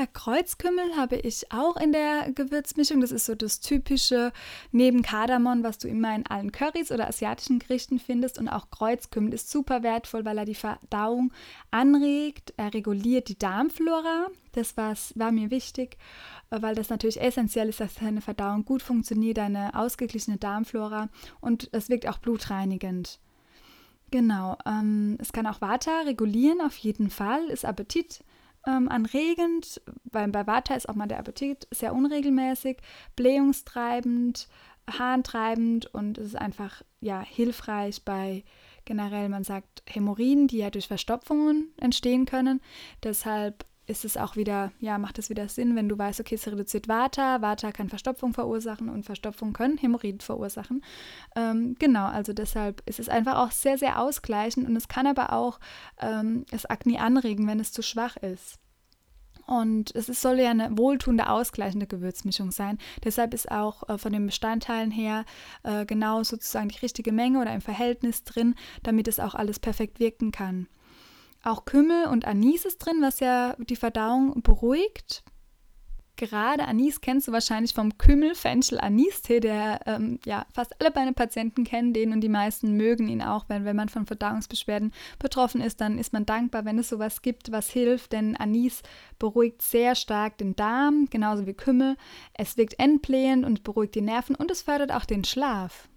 Ja, 0.00 0.06
Kreuzkümmel 0.06 0.96
habe 0.96 1.16
ich 1.16 1.52
auch 1.52 1.76
in 1.76 1.92
der 1.92 2.32
Gewürzmischung. 2.32 3.02
Das 3.02 3.12
ist 3.12 3.26
so 3.26 3.34
das 3.34 3.60
typische 3.60 4.32
neben 4.72 5.02
Kardamom, 5.02 5.62
was 5.62 5.76
du 5.76 5.88
immer 5.88 6.14
in 6.14 6.24
allen 6.24 6.52
Currys 6.52 6.90
oder 6.90 7.06
asiatischen 7.06 7.58
Gerichten 7.58 7.98
findest. 7.98 8.38
Und 8.38 8.48
auch 8.48 8.70
Kreuzkümmel 8.70 9.34
ist 9.34 9.50
super 9.50 9.82
wertvoll, 9.82 10.24
weil 10.24 10.38
er 10.38 10.46
die 10.46 10.54
Verdauung 10.54 11.34
anregt. 11.70 12.54
Er 12.56 12.72
reguliert 12.72 13.28
die 13.28 13.38
Darmflora. 13.38 14.28
Das 14.52 14.74
war 14.78 15.32
mir 15.32 15.50
wichtig, 15.50 15.98
weil 16.48 16.74
das 16.74 16.88
natürlich 16.88 17.20
essentiell 17.20 17.68
ist, 17.68 17.80
dass 17.80 17.96
deine 17.96 18.22
Verdauung 18.22 18.64
gut 18.64 18.80
funktioniert, 18.80 19.36
deine 19.36 19.74
ausgeglichene 19.74 20.38
Darmflora. 20.38 21.10
Und 21.42 21.68
es 21.72 21.90
wirkt 21.90 22.08
auch 22.08 22.16
blutreinigend. 22.16 23.18
Genau, 24.10 24.56
ähm, 24.64 25.18
es 25.20 25.30
kann 25.34 25.46
auch 25.46 25.60
Vata 25.60 26.00
regulieren, 26.06 26.62
auf 26.62 26.78
jeden 26.78 27.10
Fall, 27.10 27.44
ist 27.50 27.66
Appetit 27.66 28.24
ähm, 28.66 28.88
anregend, 28.88 29.80
weil 30.04 30.28
bei 30.28 30.46
Vata 30.46 30.74
ist 30.74 30.88
auch 30.88 30.94
mal 30.94 31.06
der 31.06 31.18
Appetit 31.18 31.66
sehr 31.70 31.94
unregelmäßig, 31.94 32.78
blähungstreibend, 33.16 34.48
harntreibend 34.98 35.86
und 35.94 36.18
es 36.18 36.28
ist 36.28 36.36
einfach 36.36 36.82
ja 37.00 37.20
hilfreich 37.20 38.04
bei 38.04 38.44
generell, 38.84 39.28
man 39.28 39.44
sagt 39.44 39.82
Hämorrhoiden, 39.86 40.48
die 40.48 40.58
ja 40.58 40.70
durch 40.70 40.88
Verstopfungen 40.88 41.72
entstehen 41.78 42.26
können. 42.26 42.60
Deshalb 43.02 43.64
ist 43.90 44.04
es 44.04 44.16
auch 44.16 44.36
wieder, 44.36 44.72
ja, 44.80 44.98
macht 44.98 45.18
es 45.18 45.28
wieder 45.28 45.48
Sinn, 45.48 45.76
wenn 45.76 45.88
du 45.88 45.98
weißt, 45.98 46.20
okay, 46.20 46.36
es 46.36 46.46
reduziert 46.46 46.88
Vata, 46.88 47.42
Vata 47.42 47.72
kann 47.72 47.88
Verstopfung 47.88 48.32
verursachen 48.32 48.88
und 48.88 49.04
Verstopfung 49.04 49.52
können 49.52 49.76
Hämorrhoiden 49.76 50.20
verursachen. 50.20 50.82
Ähm, 51.36 51.76
genau, 51.78 52.06
also 52.06 52.32
deshalb 52.32 52.82
ist 52.86 53.00
es 53.00 53.08
einfach 53.08 53.36
auch 53.36 53.50
sehr, 53.50 53.76
sehr 53.76 54.00
ausgleichend 54.00 54.68
und 54.68 54.76
es 54.76 54.88
kann 54.88 55.06
aber 55.06 55.32
auch 55.32 55.60
ähm, 56.00 56.46
das 56.50 56.66
Akne 56.66 57.00
anregen, 57.00 57.46
wenn 57.46 57.60
es 57.60 57.72
zu 57.72 57.82
schwach 57.82 58.16
ist. 58.16 58.58
Und 59.46 59.92
es 59.96 60.08
ist, 60.08 60.22
soll 60.22 60.38
ja 60.38 60.50
eine 60.50 60.78
wohltuende, 60.78 61.28
ausgleichende 61.28 61.88
Gewürzmischung 61.88 62.52
sein. 62.52 62.78
Deshalb 63.02 63.34
ist 63.34 63.50
auch 63.50 63.88
äh, 63.88 63.98
von 63.98 64.12
den 64.12 64.26
Bestandteilen 64.26 64.92
her 64.92 65.24
äh, 65.64 65.84
genau 65.86 66.22
sozusagen 66.22 66.68
die 66.68 66.78
richtige 66.78 67.10
Menge 67.10 67.40
oder 67.40 67.50
ein 67.50 67.60
Verhältnis 67.60 68.22
drin, 68.22 68.54
damit 68.84 69.08
es 69.08 69.18
auch 69.18 69.34
alles 69.34 69.58
perfekt 69.58 69.98
wirken 69.98 70.30
kann. 70.30 70.68
Auch 71.42 71.64
Kümmel 71.64 72.06
und 72.06 72.26
Anis 72.26 72.64
ist 72.64 72.78
drin, 72.78 72.98
was 73.00 73.20
ja 73.20 73.56
die 73.58 73.76
Verdauung 73.76 74.42
beruhigt. 74.42 75.22
Gerade 76.20 76.68
Anis 76.68 77.00
kennst 77.00 77.28
du 77.28 77.32
wahrscheinlich 77.32 77.72
vom 77.72 77.96
Kümmel, 77.96 78.34
Fenchel, 78.34 78.78
Anis-Tee, 78.78 79.40
der 79.40 79.80
ähm, 79.86 80.18
ja 80.26 80.44
fast 80.52 80.78
alle 80.78 80.92
meine 80.94 81.14
Patienten 81.14 81.64
kennen 81.64 81.94
den 81.94 82.12
und 82.12 82.20
die 82.20 82.28
meisten 82.28 82.76
mögen 82.76 83.08
ihn 83.08 83.22
auch, 83.22 83.46
wenn, 83.48 83.64
wenn 83.64 83.74
man 83.74 83.88
von 83.88 84.04
Verdauungsbeschwerden 84.04 84.92
betroffen 85.18 85.62
ist, 85.62 85.80
dann 85.80 85.96
ist 85.96 86.12
man 86.12 86.26
dankbar, 86.26 86.66
wenn 86.66 86.78
es 86.78 86.90
sowas 86.90 87.22
gibt, 87.22 87.52
was 87.52 87.70
hilft, 87.70 88.12
denn 88.12 88.36
Anis 88.36 88.82
beruhigt 89.18 89.62
sehr 89.62 89.94
stark 89.94 90.36
den 90.36 90.54
Darm, 90.56 91.06
genauso 91.08 91.46
wie 91.46 91.54
Kümmel. 91.54 91.96
Es 92.34 92.58
wirkt 92.58 92.78
entblähend 92.78 93.46
und 93.46 93.64
beruhigt 93.64 93.94
die 93.94 94.02
Nerven 94.02 94.34
und 94.34 94.50
es 94.50 94.60
fördert 94.60 94.92
auch 94.92 95.06
den 95.06 95.24
Schlaf. 95.24 95.89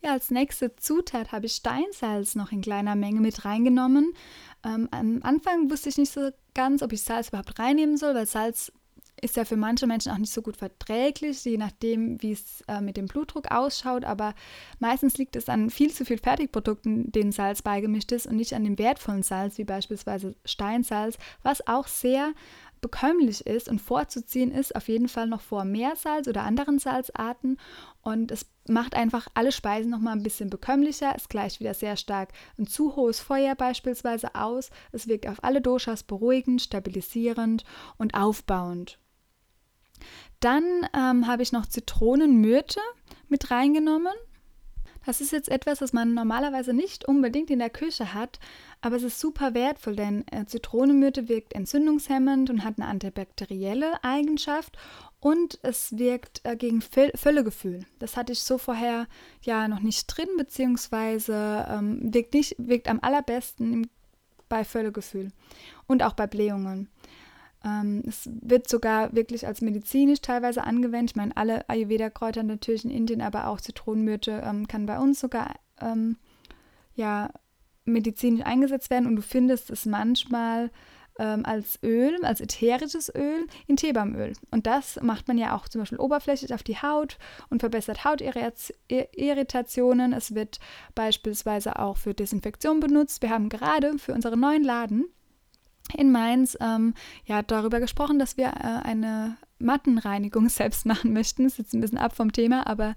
Ja, 0.00 0.12
als 0.12 0.30
nächste 0.30 0.76
Zutat 0.76 1.32
habe 1.32 1.46
ich 1.46 1.52
Steinsalz 1.52 2.36
noch 2.36 2.52
in 2.52 2.60
kleiner 2.60 2.94
Menge 2.94 3.20
mit 3.20 3.44
reingenommen. 3.44 4.12
Ähm, 4.64 4.88
am 4.92 5.20
Anfang 5.22 5.70
wusste 5.70 5.88
ich 5.88 5.98
nicht 5.98 6.12
so 6.12 6.30
ganz, 6.54 6.82
ob 6.82 6.92
ich 6.92 7.02
Salz 7.02 7.28
überhaupt 7.28 7.58
reinnehmen 7.58 7.96
soll, 7.96 8.14
weil 8.14 8.26
Salz 8.26 8.72
ist 9.20 9.36
ja 9.36 9.44
für 9.44 9.56
manche 9.56 9.86
Menschen 9.86 10.12
auch 10.12 10.18
nicht 10.18 10.32
so 10.32 10.42
gut 10.42 10.56
verträglich, 10.56 11.44
je 11.44 11.56
nachdem, 11.56 12.22
wie 12.22 12.32
es 12.32 12.62
äh, 12.68 12.80
mit 12.80 12.96
dem 12.96 13.06
Blutdruck 13.06 13.50
ausschaut. 13.50 14.04
Aber 14.04 14.34
meistens 14.78 15.18
liegt 15.18 15.36
es 15.36 15.48
an 15.48 15.70
viel 15.70 15.92
zu 15.92 16.04
viel 16.04 16.18
Fertigprodukten, 16.18 17.10
denen 17.10 17.32
Salz 17.32 17.62
beigemischt 17.62 18.12
ist 18.12 18.26
und 18.26 18.36
nicht 18.36 18.54
an 18.54 18.64
dem 18.64 18.78
wertvollen 18.78 19.22
Salz, 19.22 19.58
wie 19.58 19.64
beispielsweise 19.64 20.34
Steinsalz, 20.44 21.18
was 21.42 21.66
auch 21.66 21.88
sehr 21.88 22.32
bekömmlich 22.80 23.46
ist 23.46 23.68
und 23.68 23.80
vorzuziehen 23.80 24.50
ist, 24.50 24.74
auf 24.76 24.88
jeden 24.88 25.08
Fall 25.08 25.26
noch 25.26 25.40
vor 25.40 25.64
Meersalz 25.64 26.28
oder 26.28 26.42
anderen 26.42 26.78
Salzarten. 26.78 27.58
Und 28.02 28.30
es 28.30 28.46
macht 28.68 28.94
einfach 28.94 29.28
alle 29.34 29.52
Speisen 29.52 29.90
noch 29.90 30.00
mal 30.00 30.12
ein 30.12 30.22
bisschen 30.22 30.50
bekömmlicher. 30.50 31.12
Es 31.16 31.28
gleicht 31.28 31.60
wieder 31.60 31.74
sehr 31.74 31.96
stark 31.96 32.30
ein 32.58 32.66
zu 32.66 32.96
hohes 32.96 33.20
Feuer 33.20 33.54
beispielsweise 33.54 34.34
aus. 34.34 34.70
Es 34.92 35.08
wirkt 35.08 35.26
auf 35.26 35.42
alle 35.42 35.60
Doshas 35.60 36.02
beruhigend, 36.02 36.62
stabilisierend 36.62 37.64
und 37.96 38.14
aufbauend. 38.14 38.98
Dann 40.40 40.86
ähm, 40.94 41.26
habe 41.26 41.42
ich 41.42 41.52
noch 41.52 41.66
Zitronenmyrte 41.66 42.80
mit 43.28 43.50
reingenommen. 43.50 44.14
Das 45.08 45.22
ist 45.22 45.32
jetzt 45.32 45.48
etwas, 45.48 45.80
was 45.80 45.94
man 45.94 46.12
normalerweise 46.12 46.74
nicht 46.74 47.06
unbedingt 47.08 47.48
in 47.48 47.60
der 47.60 47.70
Küche 47.70 48.12
hat, 48.12 48.38
aber 48.82 48.96
es 48.96 49.02
ist 49.02 49.18
super 49.18 49.54
wertvoll, 49.54 49.96
denn 49.96 50.22
äh, 50.30 50.44
Zitronenmyrte 50.44 51.30
wirkt 51.30 51.54
entzündungshemmend 51.54 52.50
und 52.50 52.62
hat 52.62 52.74
eine 52.76 52.88
antibakterielle 52.88 54.04
Eigenschaft 54.04 54.76
und 55.18 55.60
es 55.62 55.96
wirkt 55.96 56.42
äh, 56.44 56.56
gegen 56.56 56.82
Völlegefühl. 56.82 57.86
Das 58.00 58.18
hatte 58.18 58.34
ich 58.34 58.42
so 58.42 58.58
vorher 58.58 59.06
ja 59.40 59.66
noch 59.66 59.80
nicht 59.80 60.08
drin, 60.08 60.28
beziehungsweise 60.36 61.66
ähm, 61.70 62.12
wirkt, 62.12 62.34
nicht, 62.34 62.56
wirkt 62.58 62.86
am 62.86 63.00
allerbesten 63.00 63.88
bei 64.50 64.62
Völlegefühl 64.62 65.30
und 65.86 66.02
auch 66.02 66.12
bei 66.12 66.26
Blähungen. 66.26 66.90
Ähm, 67.64 68.02
es 68.06 68.28
wird 68.42 68.68
sogar 68.68 69.14
wirklich 69.14 69.46
als 69.46 69.60
medizinisch 69.60 70.20
teilweise 70.20 70.64
angewendet. 70.64 71.12
Ich 71.12 71.16
meine, 71.16 71.36
alle 71.36 71.68
Ayurveda-Kräuter 71.68 72.42
natürlich 72.42 72.84
in 72.84 72.90
Indien, 72.90 73.20
aber 73.20 73.48
auch 73.48 73.60
Zitronenmyrte 73.60 74.42
ähm, 74.44 74.68
kann 74.68 74.86
bei 74.86 74.98
uns 74.98 75.20
sogar 75.20 75.54
ähm, 75.80 76.16
ja, 76.94 77.30
medizinisch 77.84 78.44
eingesetzt 78.44 78.90
werden. 78.90 79.06
Und 79.06 79.16
du 79.16 79.22
findest 79.22 79.70
es 79.70 79.86
manchmal 79.86 80.70
ähm, 81.18 81.44
als 81.44 81.78
Öl, 81.82 82.24
als 82.24 82.40
ätherisches 82.40 83.12
Öl 83.14 83.46
in 83.66 83.76
Teebaumöl. 83.76 84.32
Und 84.50 84.66
das 84.66 84.98
macht 85.02 85.28
man 85.28 85.36
ja 85.36 85.54
auch 85.56 85.68
zum 85.68 85.80
Beispiel 85.80 85.98
oberflächlich 85.98 86.54
auf 86.54 86.62
die 86.62 86.80
Haut 86.80 87.18
und 87.50 87.60
verbessert 87.60 88.04
Hautirritationen. 88.04 90.12
Es 90.12 90.34
wird 90.34 90.60
beispielsweise 90.94 91.78
auch 91.78 91.96
für 91.96 92.14
Desinfektion 92.14 92.80
benutzt. 92.80 93.22
Wir 93.22 93.30
haben 93.30 93.48
gerade 93.48 93.98
für 93.98 94.14
unseren 94.14 94.40
neuen 94.40 94.62
Laden 94.62 95.06
in 95.94 96.12
Mainz 96.12 96.56
ähm, 96.60 96.94
ja, 97.24 97.42
darüber 97.42 97.80
gesprochen, 97.80 98.18
dass 98.18 98.36
wir 98.36 98.46
äh, 98.46 98.86
eine 98.86 99.36
Mattenreinigung 99.58 100.48
selbst 100.48 100.86
machen 100.86 101.12
möchten. 101.12 101.44
Das 101.44 101.54
ist 101.54 101.58
jetzt 101.58 101.74
ein 101.74 101.80
bisschen 101.80 101.98
ab 101.98 102.14
vom 102.14 102.32
Thema, 102.32 102.66
aber 102.66 102.94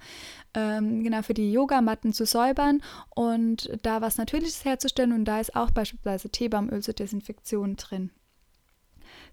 ähm, 0.54 1.04
genau 1.04 1.22
für 1.22 1.34
die 1.34 1.52
Yogamatten 1.52 2.14
zu 2.14 2.26
säubern 2.26 2.82
und 3.10 3.72
da 3.84 4.02
was 4.02 4.18
Natürliches 4.18 4.66
herzustellen. 4.66 5.14
Und 5.14 5.26
da 5.26 5.40
ist 5.40 5.56
auch 5.56 5.72
beispielsweise 5.72 6.30
Teebaumöl 6.30 6.82
zur 6.82 6.94
Desinfektion 6.94 7.76
drin. 7.76 8.12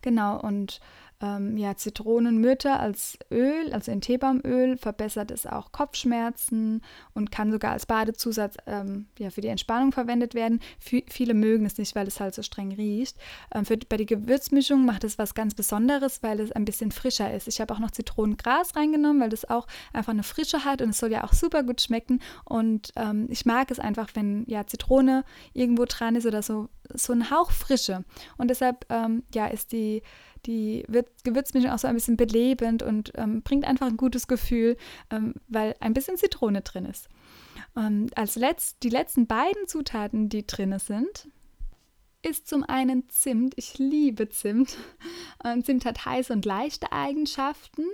Genau, 0.03 0.41
und 0.41 0.81
ähm, 1.21 1.57
ja, 1.57 1.77
Zitronenmyrte 1.77 2.79
als 2.79 3.19
Öl, 3.31 3.73
also 3.73 3.91
in 3.91 4.01
Teebaumöl, 4.01 4.77
verbessert 4.77 5.31
es 5.31 5.47
auch 5.47 5.73
Kopfschmerzen 5.73 6.83
und 7.13 7.33
kann 7.33 7.51
sogar 7.51 7.73
als 7.73 7.87
Badezusatz 7.87 8.57
ähm, 8.67 9.07
ja, 9.19 9.31
für 9.31 9.41
die 9.41 9.49
Entspannung 9.49 9.93
verwendet 9.93 10.35
werden. 10.35 10.61
F 10.81 11.03
viele 11.09 11.35
mögen 11.35 11.67
es 11.67 11.77
nicht, 11.77 11.97
weil 11.97 12.07
es 12.07 12.21
halt 12.21 12.35
so 12.35 12.43
streng 12.43 12.73
riecht. 12.73 13.17
Ähm, 13.53 13.65
für, 13.65 13.77
bei 13.77 13.97
der 13.97 14.07
Gewürzmischung 14.07 14.85
macht 14.85 15.03
es 15.03 15.19
was 15.19 15.35
ganz 15.35 15.55
Besonderes, 15.55 16.23
weil 16.23 16.39
es 16.41 16.53
ein 16.53 16.65
bisschen 16.65 16.93
frischer 16.93 17.33
ist. 17.33 17.49
Ich 17.49 17.61
habe 17.61 17.75
auch 17.75 17.81
noch 17.81 17.91
Zitronengras 17.91 18.77
reingenommen, 18.77 19.21
weil 19.21 19.31
das 19.31 19.49
auch 19.49 19.67
einfach 19.93 20.13
eine 20.13 20.23
Frische 20.23 20.65
hat 20.65 20.83
und 20.83 20.91
es 20.91 20.99
soll 20.99 21.11
ja 21.11 21.25
auch 21.25 21.33
super 21.33 21.65
gut 21.65 21.81
schmecken. 21.81 22.21
Und 22.45 22.93
ähm, 22.95 23.27
ich 23.29 23.45
mag 23.45 23.71
es 23.71 23.81
einfach, 23.81 24.11
wenn 24.15 24.45
ja 24.47 24.67
Zitrone 24.67 25.25
irgendwo 25.53 25.85
dran 25.85 26.15
ist 26.15 26.27
oder 26.27 26.43
so, 26.43 26.69
so 26.95 27.13
ein 27.13 27.31
Hauch 27.31 27.51
Frische. 27.51 28.05
Und 28.37 28.49
deshalb 28.49 28.87
ähm, 28.89 29.25
ja, 29.35 29.47
ist 29.47 29.73
die 29.73 30.03
die 30.49 30.85
Gewürzmischung 31.25 31.71
auch 31.71 31.78
so 31.78 31.87
ein 31.87 31.95
bisschen 31.95 32.17
belebend 32.17 32.83
und 32.83 33.12
ähm, 33.14 33.43
bringt 33.43 33.67
einfach 33.67 33.87
ein 33.87 33.99
gutes 33.99 34.26
Gefühl, 34.26 34.76
ähm, 35.11 35.35
weil 35.47 35.76
ein 35.78 35.93
bisschen 35.93 36.17
Zitrone 36.17 36.62
drin 36.62 36.87
ist. 36.87 37.09
Ähm, 37.76 38.09
als 38.17 38.35
letzt, 38.35 38.83
die 38.83 38.88
letzten 38.88 39.26
beiden 39.26 39.69
Zutaten, 39.69 40.31
die 40.31 40.47
drin 40.47 40.76
sind, 40.78 41.28
ist 42.23 42.49
zum 42.49 42.65
einen 42.65 43.09
Zimt. 43.09 43.55
Ich 43.57 43.79
liebe 43.79 44.29
Zimt. 44.29 44.77
Zimt 45.63 45.85
hat 45.85 46.05
heiße 46.05 46.33
und 46.33 46.45
leichte 46.45 46.91
Eigenschaften 46.91 47.85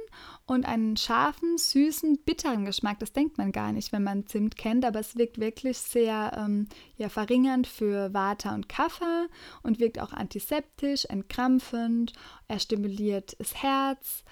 und 0.46 0.66
einen 0.66 0.96
scharfen, 0.96 1.58
süßen, 1.58 2.20
bitteren 2.24 2.64
Geschmack. 2.64 2.98
Das 3.00 3.12
denkt 3.12 3.36
man 3.36 3.52
gar 3.52 3.72
nicht, 3.72 3.92
wenn 3.92 4.02
man 4.02 4.26
Zimt 4.26 4.56
kennt, 4.56 4.84
aber 4.84 5.00
es 5.00 5.16
wirkt 5.16 5.38
wirklich 5.38 5.78
sehr 5.78 6.32
ähm, 6.36 6.68
ja, 6.96 7.10
verringernd 7.10 7.66
für 7.66 8.14
Vata 8.14 8.54
und 8.54 8.68
Kapha 8.68 9.26
und 9.62 9.78
wirkt 9.78 10.00
auch 10.00 10.12
antiseptisch, 10.12 11.04
entkrampfend. 11.04 12.12
Er 12.48 12.58
stimuliert 12.58 13.36
das 13.38 13.54
Herz. 13.62 14.24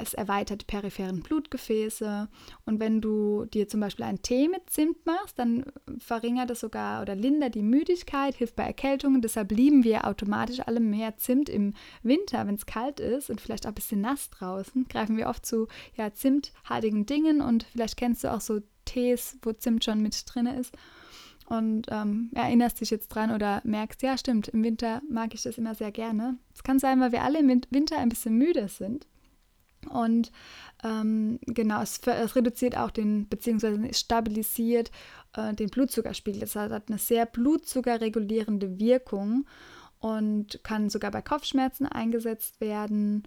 Es 0.00 0.14
erweitert 0.14 0.62
die 0.62 0.66
peripheren 0.66 1.20
Blutgefäße. 1.22 2.28
Und 2.64 2.80
wenn 2.80 3.00
du 3.00 3.44
dir 3.46 3.68
zum 3.68 3.80
Beispiel 3.80 4.04
einen 4.04 4.22
Tee 4.22 4.48
mit 4.48 4.70
Zimt 4.70 5.04
machst, 5.06 5.38
dann 5.38 5.64
verringert 5.98 6.50
es 6.50 6.60
sogar 6.60 7.02
oder 7.02 7.14
lindert 7.14 7.54
die 7.54 7.62
Müdigkeit, 7.62 8.34
hilft 8.34 8.56
bei 8.56 8.64
Erkältungen. 8.64 9.22
Deshalb 9.22 9.52
lieben 9.52 9.84
wir 9.84 10.06
automatisch 10.06 10.60
alle 10.60 10.80
mehr 10.80 11.16
Zimt 11.16 11.48
im 11.48 11.74
Winter, 12.02 12.46
wenn 12.46 12.54
es 12.54 12.66
kalt 12.66 13.00
ist 13.00 13.30
und 13.30 13.40
vielleicht 13.40 13.66
auch 13.66 13.70
ein 13.70 13.74
bisschen 13.74 14.00
nass 14.00 14.30
draußen. 14.30 14.86
Greifen 14.88 15.16
wir 15.16 15.28
oft 15.28 15.44
zu 15.44 15.68
ja, 15.96 16.12
zimthaltigen 16.12 17.06
Dingen 17.06 17.40
und 17.40 17.64
vielleicht 17.64 17.96
kennst 17.96 18.24
du 18.24 18.32
auch 18.32 18.40
so 18.40 18.60
Tees, 18.84 19.38
wo 19.42 19.52
Zimt 19.52 19.84
schon 19.84 20.00
mit 20.00 20.24
drin 20.26 20.46
ist 20.46 20.72
und 21.46 21.86
ähm, 21.90 22.30
erinnerst 22.34 22.80
dich 22.80 22.90
jetzt 22.90 23.08
dran 23.08 23.30
oder 23.30 23.60
merkst, 23.64 24.02
ja 24.02 24.18
stimmt, 24.18 24.48
im 24.48 24.62
Winter 24.62 25.00
mag 25.08 25.32
ich 25.32 25.42
das 25.42 25.58
immer 25.58 25.74
sehr 25.74 25.92
gerne. 25.92 26.38
Es 26.54 26.62
kann 26.62 26.78
sein, 26.78 27.00
weil 27.00 27.12
wir 27.12 27.22
alle 27.22 27.38
im 27.38 27.62
Winter 27.70 27.98
ein 27.98 28.08
bisschen 28.08 28.36
müde 28.36 28.68
sind. 28.68 29.06
Und 29.88 30.32
ähm, 30.84 31.38
genau, 31.42 31.82
es, 31.82 31.98
es, 31.98 32.36
reduziert 32.36 32.76
auch 32.76 32.90
den, 32.90 33.28
beziehungsweise 33.28 33.92
stabilisiert 33.92 34.90
äh, 35.34 35.54
den 35.54 35.68
Blutzuckerspiegel. 35.68 36.40
Das 36.40 36.56
hat 36.56 36.88
eine 36.88 36.98
sehr 36.98 37.26
blutzuckerregulierende 37.26 38.78
Wirkung 38.78 39.46
und 39.98 40.60
kann 40.62 40.90
sogar 40.90 41.10
bei 41.10 41.22
Kopfschmerzen 41.22 41.86
eingesetzt 41.86 42.60
werden 42.60 43.26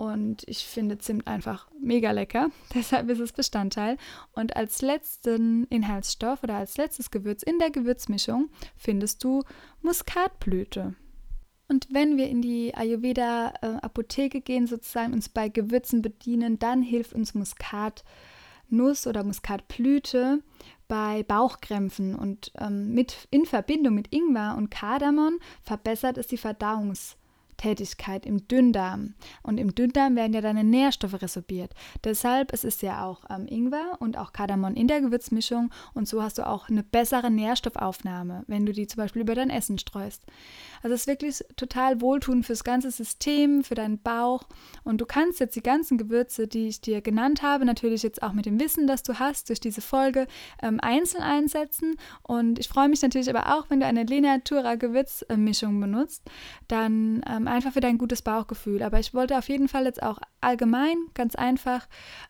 und 0.00 0.44
ich 0.48 0.64
finde 0.64 0.96
Zimt 0.96 1.26
einfach 1.26 1.68
mega 1.78 2.10
lecker. 2.10 2.48
Deshalb 2.74 3.10
ist 3.10 3.18
es 3.20 3.32
Bestandteil. 3.34 3.98
Und 4.32 4.56
als 4.56 4.80
letzten 4.80 5.64
Inhaltsstoff 5.64 6.42
oder 6.42 6.54
als 6.54 6.78
letztes 6.78 7.10
Gewürz 7.10 7.42
in 7.42 7.58
der 7.58 7.70
Gewürzmischung 7.70 8.48
findest 8.78 9.22
du 9.22 9.42
Muskatblüte. 9.82 10.94
Und 11.70 11.86
wenn 11.88 12.16
wir 12.16 12.28
in 12.28 12.42
die 12.42 12.74
Ayurveda-Apotheke 12.74 14.40
gehen, 14.40 14.66
sozusagen 14.66 15.12
uns 15.12 15.28
bei 15.28 15.48
Gewürzen 15.48 16.02
bedienen, 16.02 16.58
dann 16.58 16.82
hilft 16.82 17.12
uns 17.12 17.32
Muskatnuss 17.34 19.06
oder 19.06 19.22
Muskatblüte 19.22 20.42
bei 20.88 21.22
Bauchkrämpfen. 21.22 22.16
Und 22.16 22.50
ähm, 22.58 22.92
mit, 22.92 23.28
in 23.30 23.46
Verbindung 23.46 23.94
mit 23.94 24.12
Ingwer 24.12 24.56
und 24.58 24.72
Kardamom 24.72 25.38
verbessert 25.62 26.18
es 26.18 26.26
die 26.26 26.38
Verdauungs- 26.38 27.14
Tätigkeit 27.60 28.24
im 28.24 28.48
Dünndarm. 28.48 29.14
Und 29.42 29.58
im 29.58 29.74
Dünndarm 29.74 30.16
werden 30.16 30.32
ja 30.32 30.40
deine 30.40 30.64
Nährstoffe 30.64 31.20
resorbiert. 31.20 31.74
Deshalb 32.04 32.52
es 32.52 32.64
ist 32.64 32.82
ja 32.82 33.04
auch 33.04 33.24
ähm, 33.28 33.46
Ingwer 33.46 33.98
und 33.98 34.16
auch 34.16 34.32
Kardamom 34.32 34.74
in 34.74 34.88
der 34.88 35.02
Gewürzmischung 35.02 35.70
und 35.92 36.08
so 36.08 36.22
hast 36.22 36.38
du 36.38 36.46
auch 36.46 36.68
eine 36.68 36.82
bessere 36.82 37.30
Nährstoffaufnahme, 37.30 38.44
wenn 38.46 38.64
du 38.64 38.72
die 38.72 38.86
zum 38.86 38.98
Beispiel 38.98 39.22
über 39.22 39.34
dein 39.34 39.50
Essen 39.50 39.78
streust. 39.78 40.24
Also 40.82 40.94
es 40.94 41.02
ist 41.02 41.06
wirklich 41.06 41.44
total 41.56 42.00
wohltuend 42.00 42.46
fürs 42.46 42.64
ganze 42.64 42.90
System, 42.90 43.62
für 43.62 43.74
deinen 43.74 43.98
Bauch. 43.98 44.44
Und 44.82 45.00
du 45.00 45.06
kannst 45.06 45.40
jetzt 45.40 45.54
die 45.56 45.62
ganzen 45.62 45.98
Gewürze, 45.98 46.48
die 46.48 46.68
ich 46.68 46.80
dir 46.80 47.02
genannt 47.02 47.42
habe, 47.42 47.66
natürlich 47.66 48.02
jetzt 48.02 48.22
auch 48.22 48.32
mit 48.32 48.46
dem 48.46 48.58
Wissen, 48.58 48.86
das 48.86 49.02
du 49.02 49.18
hast 49.18 49.50
durch 49.50 49.60
diese 49.60 49.82
Folge, 49.82 50.26
ähm, 50.62 50.80
einzeln 50.80 51.22
einsetzen. 51.22 51.96
Und 52.22 52.58
ich 52.58 52.68
freue 52.68 52.88
mich 52.88 53.02
natürlich 53.02 53.28
aber 53.28 53.58
auch, 53.58 53.68
wenn 53.68 53.80
du 53.80 53.86
eine 53.86 54.04
Lenatura 54.04 54.76
Gewürzmischung 54.76 55.78
benutzt, 55.80 56.22
dann 56.68 57.22
ähm, 57.28 57.46
einfach 57.50 57.72
für 57.72 57.80
dein 57.80 57.98
gutes 57.98 58.22
Bauchgefühl. 58.22 58.82
Aber 58.82 58.98
ich 58.98 59.14
wollte 59.14 59.36
auf 59.36 59.48
jeden 59.48 59.68
Fall 59.68 59.84
jetzt 59.84 60.02
auch 60.02 60.18
allgemein, 60.40 60.96
ganz 61.14 61.34
einfach, 61.34 61.88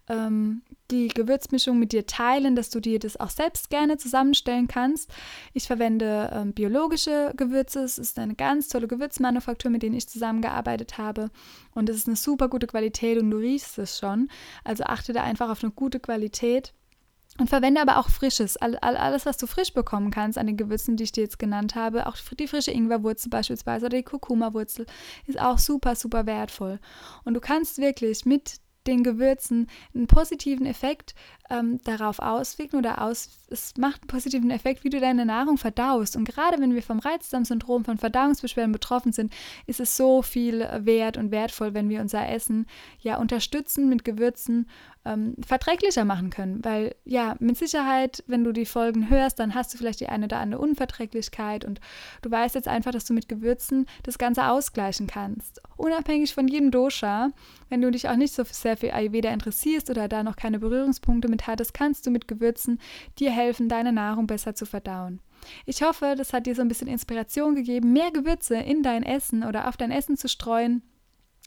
ähm, 0.08 0.62
die 0.90 1.08
Gewürzmischung 1.08 1.78
mit 1.78 1.92
dir 1.92 2.06
teilen, 2.06 2.56
dass 2.56 2.70
du 2.70 2.80
dir 2.80 2.98
das 2.98 3.18
auch 3.18 3.30
selbst 3.30 3.70
gerne 3.70 3.96
zusammenstellen 3.96 4.66
kannst. 4.66 5.12
Ich 5.52 5.66
verwende 5.66 6.30
ähm, 6.32 6.52
biologische 6.52 7.32
Gewürze. 7.36 7.84
Es 7.84 7.98
ist 7.98 8.18
eine 8.18 8.34
ganz 8.34 8.68
tolle 8.68 8.88
Gewürzmanufaktur, 8.88 9.70
mit 9.70 9.82
denen 9.82 9.96
ich 9.96 10.08
zusammengearbeitet 10.08 10.98
habe. 10.98 11.30
Und 11.74 11.88
es 11.88 11.96
ist 11.96 12.08
eine 12.08 12.16
super 12.16 12.48
gute 12.48 12.66
Qualität 12.66 13.18
und 13.18 13.30
du 13.30 13.36
riechst 13.36 13.78
es 13.78 13.98
schon. 13.98 14.28
Also 14.64 14.84
achte 14.84 15.12
da 15.12 15.22
einfach 15.22 15.50
auf 15.50 15.62
eine 15.62 15.72
gute 15.72 16.00
Qualität. 16.00 16.72
Und 17.40 17.48
verwende 17.48 17.80
aber 17.80 17.96
auch 17.96 18.10
Frisches. 18.10 18.58
All, 18.58 18.76
all, 18.76 18.98
alles, 18.98 19.24
was 19.24 19.38
du 19.38 19.46
frisch 19.46 19.72
bekommen 19.72 20.10
kannst 20.10 20.36
an 20.36 20.46
den 20.46 20.58
Gewürzen, 20.58 20.98
die 20.98 21.04
ich 21.04 21.12
dir 21.12 21.22
jetzt 21.22 21.38
genannt 21.38 21.74
habe. 21.74 22.06
Auch 22.06 22.16
die 22.38 22.46
frische 22.46 22.70
Ingwerwurzel 22.70 23.30
beispielsweise 23.30 23.86
oder 23.86 23.96
die 23.96 24.02
Kurkuma-Wurzel 24.02 24.84
ist 25.26 25.40
auch 25.40 25.56
super, 25.56 25.94
super 25.96 26.26
wertvoll. 26.26 26.78
Und 27.24 27.32
du 27.32 27.40
kannst 27.40 27.78
wirklich 27.78 28.26
mit 28.26 28.60
den 28.86 29.02
Gewürzen 29.02 29.70
einen 29.94 30.06
positiven 30.06 30.66
Effekt 30.66 31.14
ähm, 31.50 31.80
darauf 31.84 32.20
auswirken 32.20 32.76
oder 32.76 33.02
aus, 33.02 33.28
es 33.50 33.74
macht 33.76 34.02
einen 34.02 34.08
positiven 34.08 34.50
Effekt, 34.50 34.84
wie 34.84 34.90
du 34.90 35.00
deine 35.00 35.26
Nahrung 35.26 35.58
verdaust. 35.58 36.16
Und 36.16 36.24
gerade 36.24 36.60
wenn 36.60 36.74
wir 36.74 36.82
vom 36.82 37.00
Reizdarmsyndrom, 37.00 37.84
von 37.84 37.98
Verdauungsbeschwerden 37.98 38.72
betroffen 38.72 39.12
sind, 39.12 39.32
ist 39.66 39.80
es 39.80 39.96
so 39.96 40.22
viel 40.22 40.66
wert 40.78 41.16
und 41.16 41.32
wertvoll, 41.32 41.74
wenn 41.74 41.88
wir 41.88 42.00
unser 42.00 42.28
Essen 42.28 42.66
ja 43.00 43.18
unterstützen 43.18 43.88
mit 43.88 44.04
Gewürzen 44.04 44.66
ähm, 45.04 45.34
verträglicher 45.44 46.04
machen 46.04 46.30
können. 46.30 46.64
Weil 46.64 46.94
ja, 47.04 47.34
mit 47.40 47.56
Sicherheit, 47.56 48.22
wenn 48.26 48.44
du 48.44 48.52
die 48.52 48.66
Folgen 48.66 49.10
hörst, 49.10 49.38
dann 49.38 49.54
hast 49.54 49.72
du 49.72 49.78
vielleicht 49.78 50.00
die 50.00 50.08
eine 50.08 50.26
oder 50.26 50.38
andere 50.38 50.60
Unverträglichkeit 50.60 51.64
und 51.64 51.80
du 52.22 52.30
weißt 52.30 52.54
jetzt 52.54 52.68
einfach, 52.68 52.92
dass 52.92 53.06
du 53.06 53.14
mit 53.14 53.28
Gewürzen 53.28 53.86
das 54.02 54.18
Ganze 54.18 54.48
ausgleichen 54.48 55.06
kannst. 55.06 55.60
Unabhängig 55.76 56.34
von 56.34 56.46
jedem 56.46 56.70
Dosha, 56.70 57.30
wenn 57.68 57.80
du 57.80 57.90
dich 57.90 58.08
auch 58.08 58.16
nicht 58.16 58.34
so 58.34 58.44
sehr 58.44 58.76
für 58.76 58.92
Ayurveda 58.92 59.30
interessierst 59.30 59.90
oder 59.90 60.08
da 60.08 60.22
noch 60.22 60.36
keine 60.36 60.58
Berührungspunkte 60.58 61.28
mit 61.28 61.39
hattest, 61.46 61.74
kannst 61.74 62.06
du 62.06 62.10
mit 62.10 62.28
Gewürzen 62.28 62.80
dir 63.18 63.30
helfen, 63.30 63.68
deine 63.68 63.92
Nahrung 63.92 64.26
besser 64.26 64.54
zu 64.54 64.66
verdauen. 64.66 65.20
Ich 65.64 65.82
hoffe, 65.82 66.14
das 66.16 66.32
hat 66.32 66.46
dir 66.46 66.54
so 66.54 66.62
ein 66.62 66.68
bisschen 66.68 66.88
Inspiration 66.88 67.54
gegeben, 67.54 67.92
mehr 67.92 68.10
Gewürze 68.10 68.56
in 68.56 68.82
dein 68.82 69.02
Essen 69.02 69.42
oder 69.44 69.68
auf 69.68 69.76
dein 69.76 69.90
Essen 69.90 70.16
zu 70.16 70.28
streuen 70.28 70.82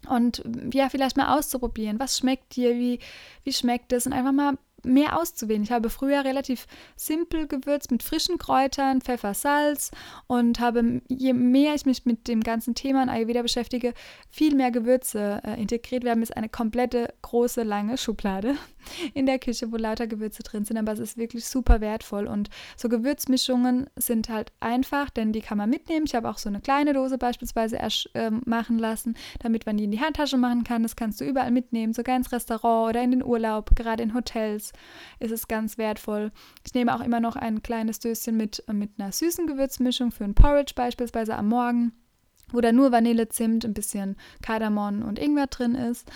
und 0.08 0.44
ja, 0.74 0.90
vielleicht 0.90 1.18
mal 1.18 1.38
auszuprobieren. 1.38 2.00
Was 2.00 2.18
schmeckt 2.18 2.56
dir? 2.56 2.76
Wie, 2.76 3.00
wie 3.44 3.54
schmeckt 3.54 3.94
es? 3.94 4.06
Und 4.06 4.14
einfach 4.14 4.32
mal 4.32 4.58
mehr 4.86 5.18
auszuwählen. 5.20 5.64
Ich 5.64 5.72
habe 5.72 5.90
früher 5.90 6.24
relativ 6.24 6.68
simpel 6.96 7.48
gewürzt 7.48 7.92
mit 7.92 8.04
frischen 8.04 8.38
Kräutern, 8.38 9.02
Pfeffer, 9.02 9.34
Salz 9.34 9.92
und 10.28 10.60
habe, 10.60 11.02
je 11.08 11.34
mehr 11.34 11.76
ich 11.76 11.86
mich 11.86 12.06
mit 12.06 12.28
dem 12.28 12.42
ganzen 12.42 12.76
Thema 12.76 13.04
in 13.04 13.10
Ayurveda 13.10 13.42
beschäftige, 13.42 13.94
viel 14.30 14.56
mehr 14.56 14.72
Gewürze 14.72 15.42
äh, 15.44 15.62
integriert. 15.62 16.04
Wir 16.04 16.12
haben 16.12 16.22
jetzt 16.22 16.36
eine 16.36 16.50
komplette 16.50 17.14
große, 17.22 17.64
lange 17.64 17.98
Schublade 17.98 18.56
in 19.14 19.26
der 19.26 19.40
Küche, 19.40 19.72
wo 19.72 19.78
lauter 19.78 20.08
Gewürze 20.08 20.44
drin 20.44 20.66
sind, 20.66 20.78
aber 20.78 20.92
es 20.92 21.00
ist 21.00 21.18
wirklich 21.18 21.46
super 21.46 21.82
wertvoll 21.82 22.28
und 22.28 22.50
so 22.76 22.90
Gewürzmischungen 22.90 23.88
sind 23.96 24.30
halt 24.30 24.52
einfach, 24.60 25.10
denn 25.10 25.32
die 25.32 25.42
kann 25.42 25.58
man 25.58 25.70
mitnehmen. 25.70 26.06
Ich 26.06 26.16
habe 26.16 26.30
auch 26.30 26.38
so 26.38 26.50
eine 26.50 26.60
kleine 26.60 26.94
Dose 26.94 27.18
beispielsweise 27.18 27.78
äh, 27.80 28.32
machen 28.46 28.80
lassen, 28.80 29.16
damit 29.40 29.66
man 29.66 29.78
die 29.78 29.86
in 29.86 29.92
die 29.92 30.02
Handtasche 30.02 30.38
machen 30.38 30.64
kann. 30.64 30.84
Das 30.84 30.96
kannst 30.96 31.22
du 31.22 31.26
überall 31.26 31.52
mitnehmen, 31.52 31.94
sogar 31.94 32.16
ins 32.16 32.32
Restaurant 32.32 32.90
oder 32.90 33.04
in 33.04 33.12
den 33.12 33.24
Urlaub, 33.24 33.76
gerade 33.76 34.04
in 34.04 34.14
Hotels 34.14 34.73
ist 35.20 35.32
es 35.32 35.48
ganz 35.48 35.78
wertvoll. 35.78 36.32
Ich 36.66 36.74
nehme 36.74 36.96
auch 36.96 37.02
immer 37.02 37.20
noch 37.20 37.36
ein 37.36 37.64
kleines 37.64 38.00
Döschen 38.00 38.38
mit, 38.38 38.64
äh, 38.68 38.74
mit 38.74 38.92
einer 38.98 39.12
süßen 39.12 39.48
Gewürzmischung 39.48 40.12
für 40.12 40.24
ein 40.24 40.36
Porridge 40.36 40.74
beispielsweise 40.76 41.36
am 41.36 41.50
Morgen, 41.50 41.94
wo 42.52 42.62
da 42.62 42.72
nur 42.72 42.92
Vanille, 42.92 43.30
Zimt, 43.30 43.66
ein 43.66 43.74
bisschen 43.74 44.16
Kardamom 44.42 45.04
und 45.04 45.20
Ingwer 45.20 45.48
drin 45.48 45.76
ist. 45.76 46.10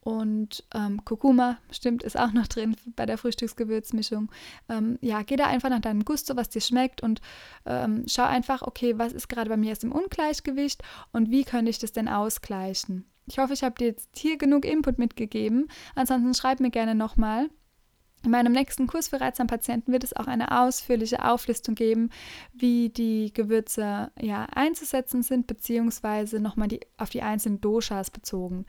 Und 0.00 0.64
ähm, 0.74 1.04
Kurkuma, 1.04 1.58
stimmt, 1.70 2.02
ist 2.02 2.18
auch 2.18 2.32
noch 2.32 2.46
drin 2.46 2.76
bei 2.96 3.04
der 3.04 3.18
Frühstücksgewürzmischung. 3.18 4.30
Ähm, 4.68 4.98
ja, 5.02 5.22
geh 5.22 5.36
da 5.36 5.46
einfach 5.46 5.68
nach 5.68 5.80
deinem 5.80 6.04
Gusto, 6.04 6.34
was 6.34 6.48
dir 6.48 6.62
schmeckt 6.62 7.02
und 7.02 7.20
ähm, 7.66 8.04
schau 8.06 8.22
einfach, 8.22 8.62
okay, 8.62 8.96
was 8.96 9.12
ist 9.12 9.28
gerade 9.28 9.50
bei 9.50 9.58
mir 9.58 9.68
jetzt 9.68 9.84
im 9.84 9.92
Ungleichgewicht 9.92 10.82
und 11.12 11.30
wie 11.30 11.44
könnte 11.44 11.70
ich 11.70 11.78
das 11.78 11.92
denn 11.92 12.08
ausgleichen? 12.08 13.04
Ich 13.26 13.38
hoffe, 13.38 13.52
ich 13.52 13.62
habe 13.62 13.74
dir 13.74 13.88
jetzt 13.88 14.08
hier 14.16 14.38
genug 14.38 14.64
Input 14.64 14.98
mitgegeben. 14.98 15.68
Ansonsten 15.94 16.32
schreib 16.32 16.60
mir 16.60 16.70
gerne 16.70 16.94
nochmal. 16.94 17.50
In 18.24 18.32
meinem 18.32 18.52
nächsten 18.52 18.88
Kurs 18.88 19.08
für 19.08 19.20
Reizdarmpatienten 19.20 19.92
wird 19.92 20.02
es 20.02 20.14
auch 20.14 20.26
eine 20.26 20.60
ausführliche 20.60 21.24
Auflistung 21.24 21.76
geben, 21.76 22.10
wie 22.52 22.88
die 22.88 23.32
Gewürze 23.32 24.10
ja, 24.20 24.46
einzusetzen 24.52 25.22
sind, 25.22 25.46
beziehungsweise 25.46 26.40
nochmal 26.40 26.66
die, 26.66 26.80
auf 26.96 27.10
die 27.10 27.22
einzelnen 27.22 27.60
Doshas 27.60 28.10
bezogen. 28.10 28.66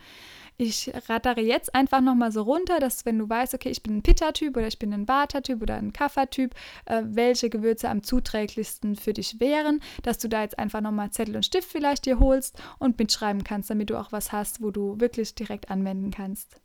Ich 0.57 0.91
rattere 1.07 1.41
jetzt 1.41 1.73
einfach 1.73 1.99
nochmal 1.99 2.31
so 2.31 2.43
runter, 2.43 2.79
dass 2.79 3.05
wenn 3.05 3.17
du 3.17 3.27
weißt, 3.27 3.55
okay, 3.55 3.69
ich 3.69 3.81
bin 3.81 3.97
ein 3.97 4.03
Pitta-Typ 4.03 4.55
oder 4.55 4.67
ich 4.67 4.77
bin 4.77 4.93
ein 4.93 5.07
Vata-Typ 5.07 5.63
oder 5.63 5.75
ein 5.75 5.93
Kapha-Typ, 5.93 6.53
äh, 6.85 7.01
welche 7.05 7.49
Gewürze 7.49 7.89
am 7.89 8.03
zuträglichsten 8.03 8.95
für 8.95 9.13
dich 9.13 9.39
wären, 9.39 9.81
dass 10.03 10.19
du 10.19 10.27
da 10.29 10.43
jetzt 10.43 10.59
einfach 10.59 10.81
nochmal 10.81 11.09
Zettel 11.09 11.35
und 11.35 11.45
Stift 11.45 11.71
vielleicht 11.71 12.05
dir 12.05 12.19
holst 12.19 12.61
und 12.77 12.99
mitschreiben 12.99 13.43
kannst, 13.43 13.71
damit 13.71 13.89
du 13.89 13.97
auch 13.97 14.11
was 14.11 14.31
hast, 14.31 14.61
wo 14.61 14.69
du 14.69 14.99
wirklich 14.99 15.33
direkt 15.33 15.71
anwenden 15.71 16.11
kannst 16.11 16.59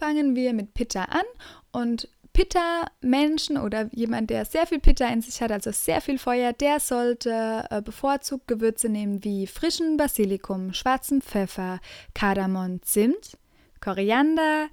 fangen 0.00 0.34
wir 0.34 0.54
mit 0.54 0.72
Pitta 0.74 1.04
an. 1.04 1.26
Und 1.72 2.08
Pitta-Menschen 2.32 3.58
oder 3.58 3.90
jemand, 3.92 4.30
der 4.30 4.44
sehr 4.44 4.66
viel 4.66 4.78
Pitta 4.78 5.06
in 5.08 5.20
sich 5.20 5.42
hat, 5.42 5.52
also 5.52 5.72
sehr 5.72 6.00
viel 6.00 6.18
Feuer, 6.18 6.52
der 6.52 6.80
sollte 6.80 7.66
äh, 7.70 7.82
bevorzugt 7.82 8.48
Gewürze 8.48 8.88
nehmen 8.88 9.24
wie 9.24 9.46
frischen 9.46 9.96
Basilikum, 9.96 10.72
schwarzen 10.72 11.20
Pfeffer, 11.20 11.80
Kardamom, 12.14 12.82
Zimt, 12.82 13.36
Koriander, 13.80 14.68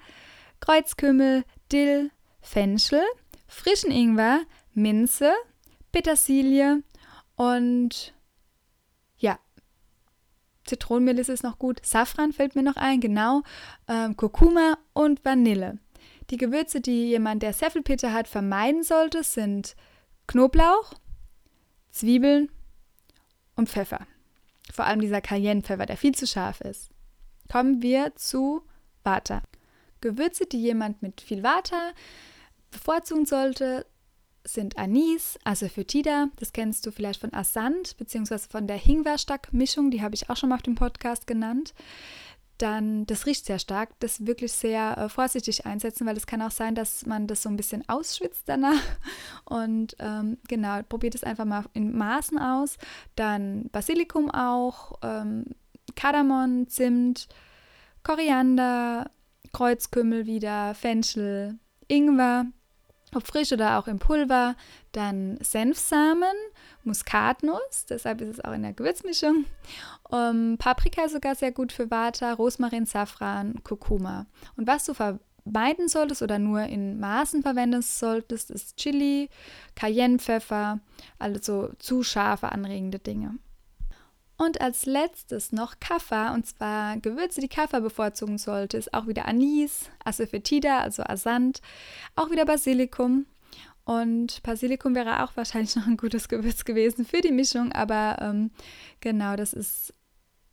Kreuzkümmel, 0.59 1.43
Dill, 1.71 2.11
Fenchel, 2.41 3.01
frischen 3.47 3.91
Ingwer, 3.91 4.41
Minze, 4.73 5.31
Petersilie 5.91 6.83
und 7.35 8.13
Zitronenmelisse 10.67 11.33
ist 11.33 11.43
noch 11.43 11.59
gut. 11.59 11.85
Safran 11.85 12.33
fällt 12.33 12.55
mir 12.55 12.63
noch 12.63 12.75
ein, 12.75 12.99
genau. 12.99 13.43
Ähm, 13.87 14.15
Kurkuma 14.15 14.77
und 14.93 15.23
Vanille. 15.23 15.79
Die 16.29 16.37
Gewürze, 16.37 16.81
die 16.81 17.09
jemand, 17.09 17.43
der 17.43 17.53
sehr 17.53 17.71
viel 17.71 17.83
Peter 17.83 18.13
hat, 18.13 18.27
vermeiden 18.27 18.83
sollte, 18.83 19.23
sind 19.23 19.75
Knoblauch, 20.27 20.93
Zwiebeln 21.91 22.49
und 23.55 23.69
Pfeffer. 23.69 24.05
Vor 24.71 24.85
allem 24.85 24.99
dieser 24.99 25.21
Cayennepfeffer, 25.21 25.85
der 25.85 25.97
viel 25.97 26.13
zu 26.13 26.27
scharf 26.27 26.61
ist. 26.61 26.89
Kommen 27.49 27.81
wir 27.81 28.13
zu 28.15 28.61
Vata. 29.03 29.41
Gewürze, 30.01 30.45
die 30.45 30.61
jemand 30.61 31.01
mit 31.01 31.21
viel 31.21 31.43
Vata 31.43 31.93
bevorzugen 32.71 33.25
sollte, 33.25 33.85
sind 34.47 34.77
Anis, 34.77 35.37
Asafoetida, 35.43 36.29
das 36.37 36.53
kennst 36.53 36.85
du 36.85 36.91
vielleicht 36.91 37.21
von 37.21 37.33
Asant, 37.33 37.97
beziehungsweise 37.97 38.47
von 38.49 38.67
der 38.67 38.77
Hingwa-Stack-Mischung, 38.77 39.91
die 39.91 40.01
habe 40.01 40.15
ich 40.15 40.29
auch 40.29 40.37
schon 40.37 40.49
mal 40.49 40.55
auf 40.55 40.61
dem 40.61 40.75
Podcast 40.75 41.27
genannt. 41.27 41.73
Dann, 42.57 43.05
das 43.05 43.27
riecht 43.27 43.45
sehr 43.45 43.59
stark, 43.59 43.91
das 43.99 44.25
wirklich 44.25 44.51
sehr 44.51 44.97
äh, 44.97 45.09
vorsichtig 45.09 45.67
einsetzen, 45.67 46.07
weil 46.07 46.17
es 46.17 46.25
kann 46.25 46.41
auch 46.41 46.51
sein, 46.51 46.73
dass 46.73 47.05
man 47.05 47.27
das 47.27 47.43
so 47.43 47.49
ein 47.49 47.57
bisschen 47.57 47.87
ausschwitzt 47.87 48.43
danach. 48.47 48.81
Und 49.45 49.95
ähm, 49.99 50.37
genau, 50.47 50.81
probiert 50.81 51.13
es 51.13 51.23
einfach 51.23 51.45
mal 51.45 51.65
in 51.73 51.95
Maßen 51.95 52.39
aus. 52.39 52.77
Dann 53.15 53.69
Basilikum 53.71 54.31
auch, 54.31 54.93
ähm, 55.03 55.45
Kardamom, 55.95 56.67
Zimt, 56.67 57.27
Koriander, 58.01 59.11
Kreuzkümmel 59.53 60.25
wieder, 60.25 60.73
Fenchel, 60.73 61.59
Ingwer, 61.87 62.47
ob 63.13 63.25
frisch 63.25 63.51
oder 63.51 63.79
auch 63.79 63.87
im 63.87 63.99
Pulver, 63.99 64.55
dann 64.91 65.37
Senfsamen, 65.41 66.35
Muskatnuss, 66.83 67.85
deshalb 67.89 68.21
ist 68.21 68.39
es 68.39 68.45
auch 68.45 68.53
in 68.53 68.63
der 68.63 68.73
Gewürzmischung, 68.73 69.45
ähm, 70.11 70.57
Paprika 70.57 71.07
sogar 71.07 71.35
sehr 71.35 71.51
gut 71.51 71.71
für 71.71 71.89
Vata, 71.89 72.33
Rosmarin, 72.33 72.85
Safran, 72.85 73.63
Kurkuma. 73.63 74.25
Und 74.55 74.67
was 74.67 74.85
du 74.85 74.93
vermeiden 74.93 75.87
solltest 75.87 76.21
oder 76.21 76.39
nur 76.39 76.63
in 76.63 76.99
Maßen 76.99 77.43
verwenden 77.43 77.81
solltest, 77.81 78.51
ist 78.51 78.77
Chili, 78.77 79.29
Cayennepfeffer, 79.75 80.79
also 81.19 81.69
zu 81.79 82.03
scharfe, 82.03 82.51
anregende 82.51 82.99
Dinge. 82.99 83.37
Und 84.37 84.61
als 84.61 84.85
letztes 84.85 85.51
noch 85.51 85.79
Kaffer, 85.79 86.33
und 86.33 86.45
zwar 86.45 86.97
Gewürze, 86.97 87.41
die 87.41 87.47
Kaffer 87.47 87.81
bevorzugen 87.81 88.37
sollte, 88.37 88.77
ist 88.77 88.93
auch 88.93 89.07
wieder 89.07 89.25
Anis, 89.25 89.89
Asafoetida, 90.05 90.79
also 90.79 91.03
Asant, 91.03 91.61
auch 92.15 92.29
wieder 92.29 92.45
Basilikum. 92.45 93.25
Und 93.83 94.43
Basilikum 94.43 94.93
wäre 94.93 95.23
auch 95.23 95.35
wahrscheinlich 95.35 95.75
noch 95.77 95.87
ein 95.87 95.97
gutes 95.97 96.27
Gewürz 96.27 96.65
gewesen 96.65 97.05
für 97.05 97.21
die 97.21 97.31
Mischung, 97.31 97.71
aber 97.71 98.17
ähm, 98.21 98.51
genau, 98.99 99.35
das 99.35 99.53
ist 99.53 99.93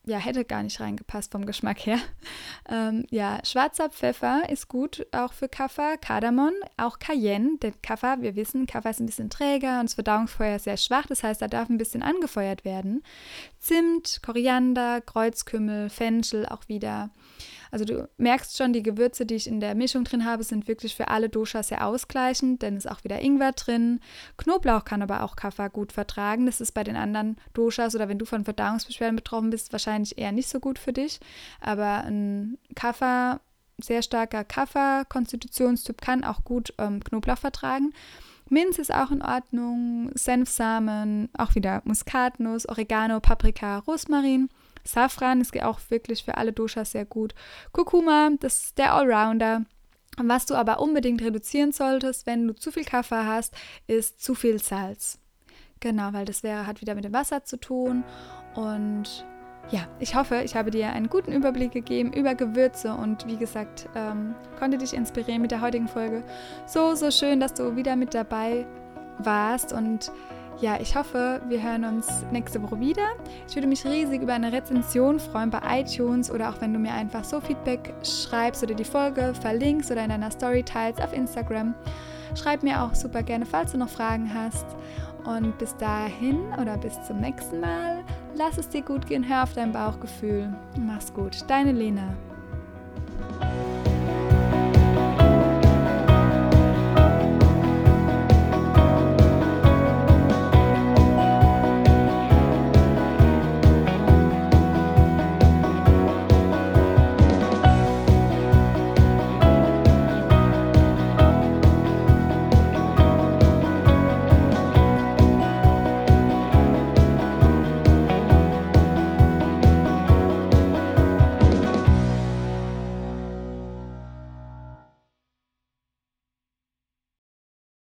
ja, 0.06 0.18
hätte 0.18 0.44
gar 0.44 0.62
nicht 0.62 0.80
reingepasst 0.80 1.32
vom 1.32 1.46
Geschmack 1.46 1.86
her. 1.86 1.98
Ähm, 2.66 3.04
ja, 3.10 3.40
schwarzer 3.44 3.90
Pfeffer 3.90 4.48
ist 4.48 4.68
gut, 4.68 5.06
auch 5.12 5.34
für 5.34 5.50
Kaffer. 5.50 5.98
Kardamom, 5.98 6.54
auch 6.78 6.98
Cayenne, 6.98 7.58
denn 7.58 7.74
Kaffer, 7.82 8.22
wir 8.22 8.36
wissen, 8.36 8.66
Kaffer 8.66 8.88
ist 8.88 9.00
ein 9.00 9.06
bisschen 9.06 9.28
träger 9.28 9.80
und 9.80 9.90
das 9.90 9.94
Verdauungsfeuer 9.94 10.56
ist 10.56 10.64
sehr 10.64 10.78
schwach, 10.78 11.04
das 11.06 11.22
heißt, 11.22 11.42
da 11.42 11.46
darf 11.46 11.68
ein 11.68 11.76
bisschen 11.76 12.02
angefeuert 12.02 12.64
werden. 12.64 13.02
Zimt, 13.58 14.20
Koriander, 14.24 15.02
Kreuzkümmel, 15.02 15.90
Fenchel 15.90 16.46
auch 16.46 16.66
wieder. 16.68 17.10
Also 17.74 17.86
du 17.86 18.08
merkst 18.18 18.56
schon, 18.56 18.72
die 18.72 18.84
Gewürze, 18.84 19.26
die 19.26 19.34
ich 19.34 19.48
in 19.48 19.58
der 19.58 19.74
Mischung 19.74 20.04
drin 20.04 20.24
habe, 20.24 20.44
sind 20.44 20.68
wirklich 20.68 20.94
für 20.94 21.08
alle 21.08 21.28
Doshas 21.28 21.66
sehr 21.70 21.84
ausgleichend, 21.84 22.62
denn 22.62 22.76
es 22.76 22.84
ist 22.84 22.90
auch 22.92 23.02
wieder 23.02 23.20
Ingwer 23.20 23.50
drin. 23.50 23.98
Knoblauch 24.36 24.84
kann 24.84 25.02
aber 25.02 25.24
auch 25.24 25.34
Kaffer 25.34 25.70
gut 25.70 25.90
vertragen. 25.90 26.46
Das 26.46 26.60
ist 26.60 26.70
bei 26.70 26.84
den 26.84 26.94
anderen 26.94 27.36
Doshas 27.52 27.96
oder 27.96 28.08
wenn 28.08 28.20
du 28.20 28.26
von 28.26 28.44
Verdauungsbeschwerden 28.44 29.16
betroffen 29.16 29.50
bist, 29.50 29.72
wahrscheinlich 29.72 30.16
eher 30.16 30.30
nicht 30.30 30.48
so 30.48 30.60
gut 30.60 30.78
für 30.78 30.92
dich. 30.92 31.18
Aber 31.60 32.04
ein 32.04 32.58
Kaffer, 32.76 33.40
sehr 33.78 34.02
starker 34.02 34.44
Kaffer-Konstitutionstyp 34.44 36.00
kann 36.00 36.22
auch 36.22 36.44
gut 36.44 36.72
ähm, 36.78 37.02
Knoblauch 37.02 37.38
vertragen. 37.38 37.92
Minz 38.48 38.78
ist 38.78 38.94
auch 38.94 39.10
in 39.10 39.20
Ordnung, 39.20 40.12
Senfsamen, 40.14 41.28
auch 41.36 41.56
wieder 41.56 41.82
Muskatnuss, 41.86 42.68
Oregano, 42.68 43.18
Paprika, 43.18 43.78
Rosmarin. 43.78 44.48
Safran 44.84 45.40
ist 45.40 45.60
auch 45.62 45.80
wirklich 45.88 46.24
für 46.24 46.36
alle 46.36 46.52
Doshas 46.52 46.92
sehr 46.92 47.04
gut. 47.04 47.34
Kurkuma, 47.72 48.30
das 48.40 48.66
ist 48.66 48.78
der 48.78 48.94
Allrounder. 48.94 49.62
Was 50.16 50.46
du 50.46 50.54
aber 50.54 50.78
unbedingt 50.80 51.22
reduzieren 51.22 51.72
solltest, 51.72 52.26
wenn 52.26 52.46
du 52.46 52.54
zu 52.54 52.70
viel 52.70 52.84
Kaffee 52.84 53.26
hast, 53.26 53.54
ist 53.86 54.22
zu 54.22 54.34
viel 54.34 54.60
Salz. 54.60 55.18
Genau, 55.80 56.12
weil 56.12 56.24
das 56.24 56.42
wäre, 56.42 56.66
hat 56.66 56.80
wieder 56.80 56.94
mit 56.94 57.04
dem 57.04 57.12
Wasser 57.12 57.44
zu 57.44 57.56
tun. 57.56 58.04
Und 58.54 59.26
ja, 59.70 59.88
ich 59.98 60.14
hoffe, 60.14 60.42
ich 60.44 60.54
habe 60.54 60.70
dir 60.70 60.90
einen 60.90 61.08
guten 61.08 61.32
Überblick 61.32 61.72
gegeben 61.72 62.12
über 62.12 62.34
Gewürze 62.34 62.94
und 62.94 63.26
wie 63.26 63.36
gesagt, 63.36 63.88
ähm, 63.94 64.34
konnte 64.58 64.78
dich 64.78 64.94
inspirieren 64.94 65.42
mit 65.42 65.50
der 65.50 65.60
heutigen 65.60 65.88
Folge. 65.88 66.22
So, 66.66 66.94
so 66.94 67.10
schön, 67.10 67.40
dass 67.40 67.54
du 67.54 67.74
wieder 67.74 67.96
mit 67.96 68.14
dabei 68.14 68.66
warst 69.18 69.72
und 69.72 70.12
ja, 70.60 70.78
ich 70.80 70.96
hoffe, 70.96 71.40
wir 71.48 71.62
hören 71.62 71.84
uns 71.84 72.24
nächste 72.30 72.62
Woche 72.62 72.78
wieder. 72.78 73.06
Ich 73.48 73.54
würde 73.54 73.66
mich 73.66 73.84
riesig 73.84 74.22
über 74.22 74.34
eine 74.34 74.52
Rezension 74.52 75.18
freuen 75.18 75.50
bei 75.50 75.60
iTunes 75.80 76.30
oder 76.30 76.50
auch 76.50 76.60
wenn 76.60 76.72
du 76.72 76.78
mir 76.78 76.92
einfach 76.92 77.24
so 77.24 77.40
Feedback 77.40 77.92
schreibst 78.02 78.62
oder 78.62 78.74
die 78.74 78.84
Folge 78.84 79.34
verlinkst 79.40 79.90
oder 79.90 80.04
in 80.04 80.10
deiner 80.10 80.30
Story 80.30 80.62
teilst 80.62 81.02
auf 81.02 81.12
Instagram. 81.12 81.74
Schreib 82.34 82.62
mir 82.62 82.82
auch 82.82 82.94
super 82.94 83.22
gerne, 83.22 83.46
falls 83.46 83.72
du 83.72 83.78
noch 83.78 83.88
Fragen 83.88 84.32
hast. 84.32 84.66
Und 85.24 85.56
bis 85.58 85.74
dahin 85.76 86.40
oder 86.60 86.76
bis 86.76 87.02
zum 87.04 87.20
nächsten 87.20 87.60
Mal, 87.60 88.04
lass 88.34 88.58
es 88.58 88.68
dir 88.68 88.82
gut 88.82 89.06
gehen, 89.06 89.26
hör 89.26 89.44
auf 89.44 89.54
dein 89.54 89.72
Bauchgefühl. 89.72 90.54
Mach's 90.78 91.12
gut. 91.12 91.44
Deine 91.48 91.72
Lena. 91.72 92.14